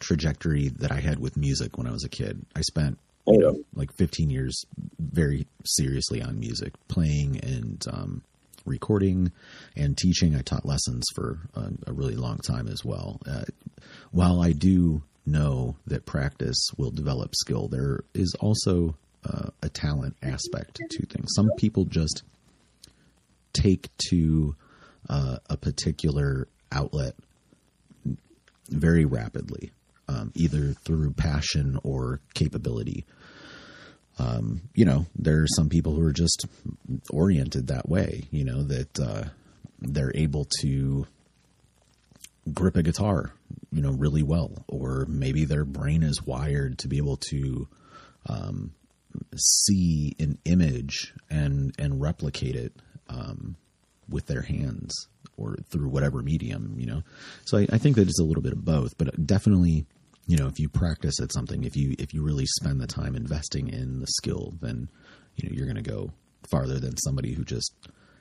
[0.00, 2.44] trajectory that I had with music when I was a kid.
[2.54, 4.64] I spent you know, like 15 years
[4.98, 8.22] very seriously on music, playing and um,
[8.66, 9.32] recording
[9.76, 10.34] and teaching.
[10.34, 13.20] I taught lessons for a, a really long time as well.
[13.26, 13.44] Uh,
[14.10, 18.94] while I do know that practice will develop skill, there is also
[19.24, 21.30] uh, a talent aspect to things.
[21.34, 22.22] Some people just
[23.54, 24.54] take to
[25.08, 27.14] uh, a particular outlet
[28.68, 29.72] very rapidly,
[30.08, 33.04] um, either through passion or capability.
[34.18, 36.46] Um, you know, there are some people who are just
[37.10, 39.24] oriented that way, you know, that uh,
[39.80, 41.06] they're able to
[42.52, 43.32] grip a guitar,
[43.72, 47.66] you know, really well, or maybe their brain is wired to be able to
[48.26, 48.72] um,
[49.36, 52.72] see an image and and replicate it
[53.08, 53.56] um,
[54.08, 57.02] with their hands or through whatever medium, you know.
[57.44, 59.86] So I, I think that it's a little bit of both, but definitely,
[60.26, 63.16] you know, if you practice at something, if you if you really spend the time
[63.16, 64.88] investing in the skill, then
[65.36, 66.10] you know you're going to go
[66.50, 67.72] farther than somebody who just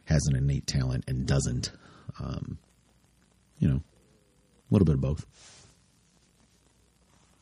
[0.06, 1.72] has an innate talent and doesn't.
[2.20, 2.58] Um,
[3.60, 5.26] you know, a little bit of both.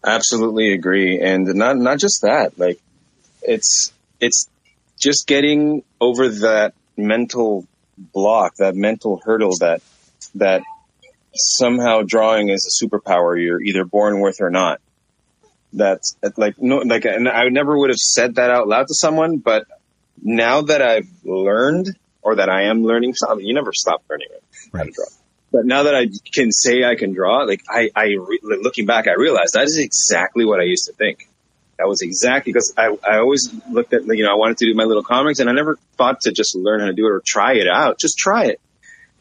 [0.05, 1.19] Absolutely agree.
[1.19, 2.79] And not, not just that, like
[3.41, 4.47] it's, it's
[4.99, 7.65] just getting over that mental
[8.13, 9.81] block, that mental hurdle that,
[10.35, 10.63] that
[11.33, 14.81] somehow drawing is a superpower you're either born with or not.
[15.73, 19.37] That's like, no, like, and I never would have said that out loud to someone,
[19.37, 19.65] but
[20.21, 24.43] now that I've learned or that I am learning something, you never stop learning it,
[24.73, 25.05] how to draw.
[25.51, 29.07] But now that I can say I can draw, like I, I re- looking back,
[29.07, 31.27] I realized that is exactly what I used to think.
[31.78, 34.76] That was exactly because I, I always looked at, you know, I wanted to do
[34.76, 37.22] my little comics and I never thought to just learn how to do it or
[37.26, 37.99] try it out.
[37.99, 38.61] Just try it.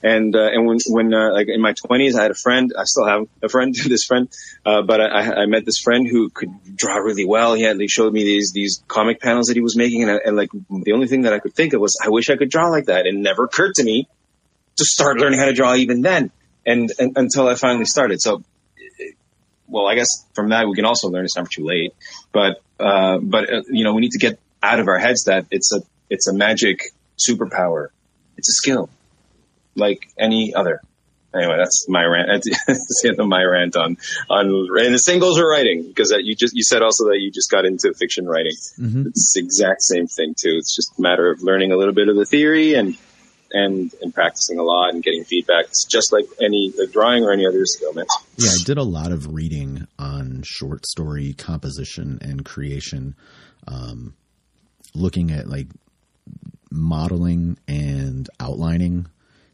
[0.02, 2.84] And, uh, and when, when, uh, like in my twenties, I had a friend, I
[2.84, 4.28] still have a friend, this friend,
[4.64, 7.54] uh, but I, I met this friend who could draw really well.
[7.54, 10.02] He had, he showed me these, these comic panels that he was making.
[10.02, 12.30] And, I, and like the only thing that I could think of was, I wish
[12.30, 13.06] I could draw like that.
[13.06, 14.08] It never occurred to me
[14.76, 16.30] to start learning how to draw even then.
[16.64, 18.20] And, and until I finally started.
[18.20, 18.42] So,
[19.70, 21.94] well, I guess from that we can also learn it's never too late.
[22.32, 25.46] But, uh, but, uh, you know, we need to get out of our heads that
[25.50, 27.88] it's a, it's a magic superpower.
[28.36, 28.90] It's a skill
[29.76, 30.80] like any other.
[31.32, 32.28] Anyway, that's my rant.
[32.66, 33.98] That's the end of my rant on,
[34.28, 37.30] on, and the singles or writing because that you just, you said also that you
[37.30, 38.56] just got into fiction writing.
[38.80, 39.06] Mhm.
[39.06, 40.56] It's the exact same thing too.
[40.58, 42.96] It's just a matter of learning a little bit of the theory and,
[43.52, 45.66] and, and practicing a lot and getting feedback.
[45.66, 48.06] It's just like any, drawing or any other skill, man.
[48.36, 53.14] Yeah, I did a lot of reading on short story composition and creation,
[53.66, 54.14] um,
[54.94, 55.68] looking at like
[56.70, 59.06] modeling and outlining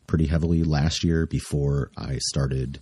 [0.07, 2.81] pretty heavily last year before I started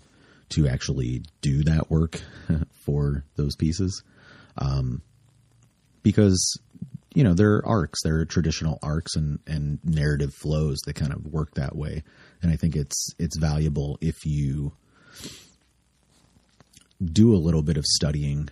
[0.51, 2.21] to actually do that work
[2.85, 4.03] for those pieces.
[4.59, 5.03] Um,
[6.03, 6.59] because
[7.15, 11.13] you know there are arcs, there are traditional arcs and and narrative flows that kind
[11.13, 12.03] of work that way,
[12.43, 14.73] and I think it's it's valuable if you
[17.03, 18.49] do a little bit of studying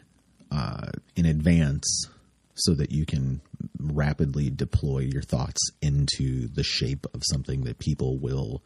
[0.51, 2.09] uh, in advance
[2.55, 3.41] so that you can
[3.81, 8.63] rapidly deploy your thoughts into the shape of something that people will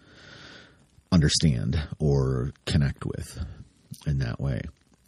[1.13, 3.45] understand or connect with
[4.07, 4.63] in that way.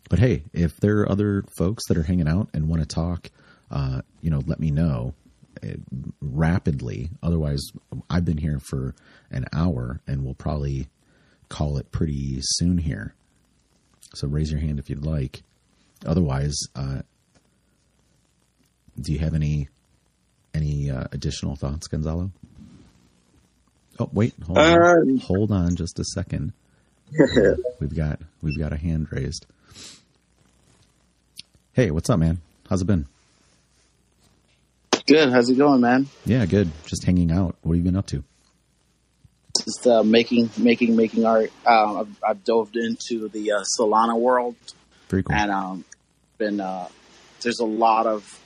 [0.09, 3.31] But hey, if there are other folks that are hanging out and want to talk,
[3.71, 5.15] uh, you know, let me know
[5.63, 5.69] uh,
[6.21, 7.11] rapidly.
[7.23, 7.61] Otherwise,
[8.09, 8.95] I've been here for
[9.31, 10.89] an hour and we'll probably
[11.49, 13.15] call it pretty soon here.
[14.15, 15.43] So raise your hand if you'd like.
[16.07, 17.03] Otherwise, uh,
[19.01, 19.69] do you have any
[20.55, 22.31] any uh, additional thoughts, Gonzalo?
[24.01, 26.53] Oh, wait, hold on, Um, hold on, just a second.
[27.81, 29.47] we've got we've got a hand raised.
[31.73, 32.41] Hey, what's up, man?
[32.69, 33.07] How's it been?
[35.09, 35.33] Good.
[35.33, 36.07] How's it going, man?
[36.27, 36.71] Yeah, good.
[36.85, 37.57] Just hanging out.
[37.63, 38.23] What have you been up to?
[39.57, 41.51] Just uh, making, making, making art.
[41.67, 44.55] Um, I've, I've dove into the uh, Solana world,
[45.09, 45.23] cool.
[45.31, 45.85] and um,
[46.37, 46.89] been uh,
[47.41, 48.39] there's a lot of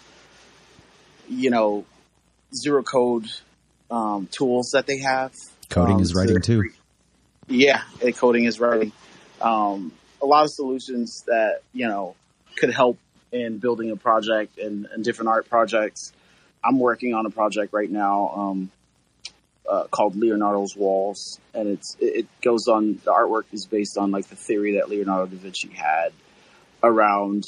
[1.29, 1.85] you know
[2.55, 3.27] zero code
[3.91, 5.35] um, tools that they have.
[5.69, 6.71] Coding um, is writing to- too.
[7.49, 7.83] Yeah,
[8.15, 8.93] coding is writing.
[9.41, 9.91] Um,
[10.23, 12.15] a lot of solutions that you know
[12.55, 12.99] could help
[13.33, 16.13] in building a project and, and different art projects.
[16.65, 18.71] I'm working on a project right now um,
[19.69, 23.01] uh, called Leonardo's Walls, and it's it goes on.
[23.05, 26.13] The artwork is based on like the theory that Leonardo da Vinci had
[26.83, 27.45] around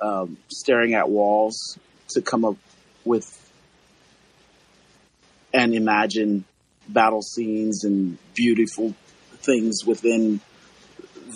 [0.00, 1.78] um, staring at walls
[2.10, 2.56] to come up
[3.04, 3.36] with
[5.52, 6.44] and imagine
[6.88, 8.94] battle scenes and beautiful
[9.38, 10.40] things within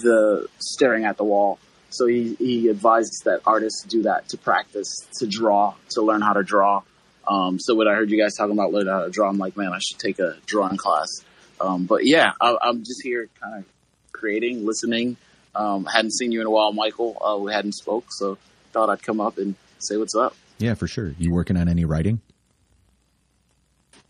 [0.03, 1.59] the staring at the wall.
[1.91, 6.33] So he, he advises that artists do that to practice, to draw, to learn how
[6.33, 6.83] to draw.
[7.27, 9.57] Um, so when I heard you guys talking about learning how to draw, I'm like,
[9.57, 11.09] man, I should take a drawing class.
[11.61, 13.65] Um, but yeah, I, I'm just here kind of
[14.13, 15.17] creating, listening.
[15.55, 17.17] Um, hadn't seen you in a while, Michael.
[17.25, 18.39] Uh, we hadn't spoke, so
[18.73, 20.35] thought I'd come up and say what's up.
[20.59, 21.15] Yeah, for sure.
[21.19, 22.21] You working on any writing?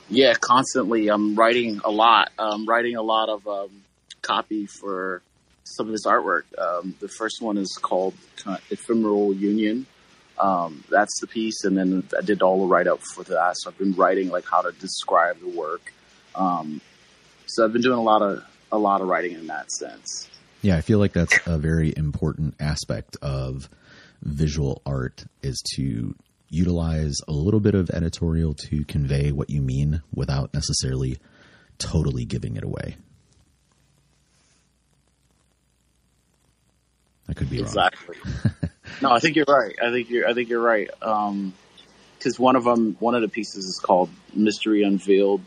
[0.08, 1.08] Yeah, constantly.
[1.08, 2.30] I'm writing a lot.
[2.38, 3.82] I'm writing a lot of um,
[4.22, 5.22] copy for
[5.64, 6.42] some of this artwork.
[6.58, 8.14] Um, the first one is called
[8.70, 9.86] Ephemeral Union.
[10.38, 13.54] Um, that's the piece, and then I did all the write up for that.
[13.58, 15.92] So I've been writing like how to describe the work.
[16.34, 16.80] Um,
[17.46, 20.28] so I've been doing a lot of a lot of writing in that sense.
[20.62, 23.68] Yeah, I feel like that's a very important aspect of
[24.22, 26.14] visual art is to
[26.48, 31.18] utilize a little bit of editorial to convey what you mean without necessarily
[31.78, 32.96] totally giving it away.
[37.28, 37.66] I could be wrong.
[37.66, 38.16] Exactly.
[39.02, 39.74] no, I think you're right.
[39.82, 40.28] I think you're.
[40.28, 40.88] I think you're right.
[42.18, 45.40] Because one of them, one of the pieces is called "Mystery Unveiled,"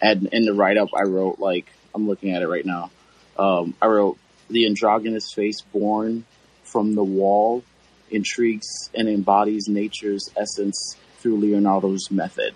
[0.00, 2.90] and in the write up, I wrote like I'm looking at it right now.
[3.38, 4.18] Um, I wrote
[4.48, 6.24] the androgynous face born
[6.62, 7.64] from the wall
[8.10, 12.54] intrigues and embodies nature's essence through Leonardo's method.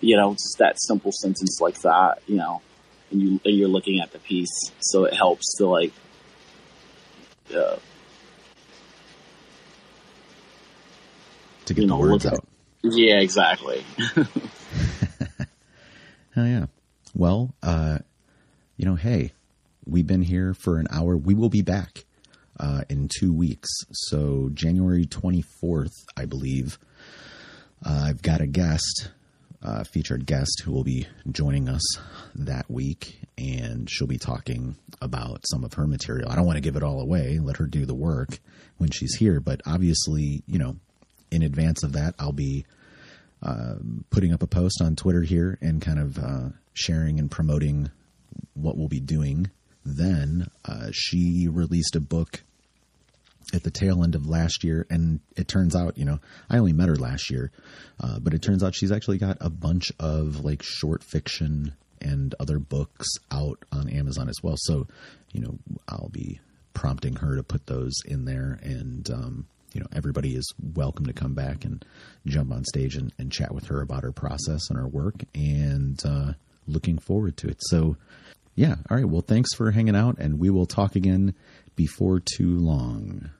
[0.00, 2.22] You know, just that simple sentence like that.
[2.26, 2.62] You know,
[3.10, 5.92] and you and you're looking at the piece, so it helps to like.
[7.54, 7.76] Uh,
[11.66, 12.48] to get you the know, words look at- out.
[12.84, 13.84] Yeah, exactly.
[16.34, 16.66] Oh yeah.
[17.14, 17.98] Well, uh,
[18.78, 19.32] you know, hey,
[19.84, 21.14] we've been here for an hour.
[21.14, 22.06] We will be back
[22.58, 23.68] uh, in two weeks.
[23.92, 26.78] So January twenty fourth, I believe.
[27.84, 29.10] Uh, I've got a guest,
[29.62, 31.82] uh, featured guest, who will be joining us
[32.34, 36.30] that week, and she'll be talking about some of her material.
[36.30, 37.40] I don't want to give it all away.
[37.40, 38.38] Let her do the work
[38.78, 39.38] when she's here.
[39.38, 40.76] But obviously, you know,
[41.32, 42.66] in advance of that, I'll be
[44.10, 47.90] putting up a post on Twitter here and kind of uh, sharing and promoting
[48.54, 49.50] what we'll be doing.
[49.84, 52.44] Then uh, she released a book
[53.52, 56.72] at the tail end of last year, and it turns out, you know, I only
[56.72, 57.50] met her last year,
[58.00, 62.34] uh, but it turns out she's actually got a bunch of like short fiction and
[62.38, 64.54] other books out on Amazon as well.
[64.56, 64.86] So,
[65.32, 65.58] you know,
[65.88, 66.40] I'll be
[66.74, 71.12] prompting her to put those in there and um, you know everybody is welcome to
[71.12, 71.84] come back and
[72.26, 76.04] jump on stage and, and chat with her about her process and her work and
[76.04, 76.32] uh,
[76.66, 77.58] looking forward to it.
[77.60, 77.96] So
[78.54, 78.76] yeah.
[78.90, 79.08] All right.
[79.08, 81.34] Well thanks for hanging out and we will talk again
[81.74, 83.30] before too long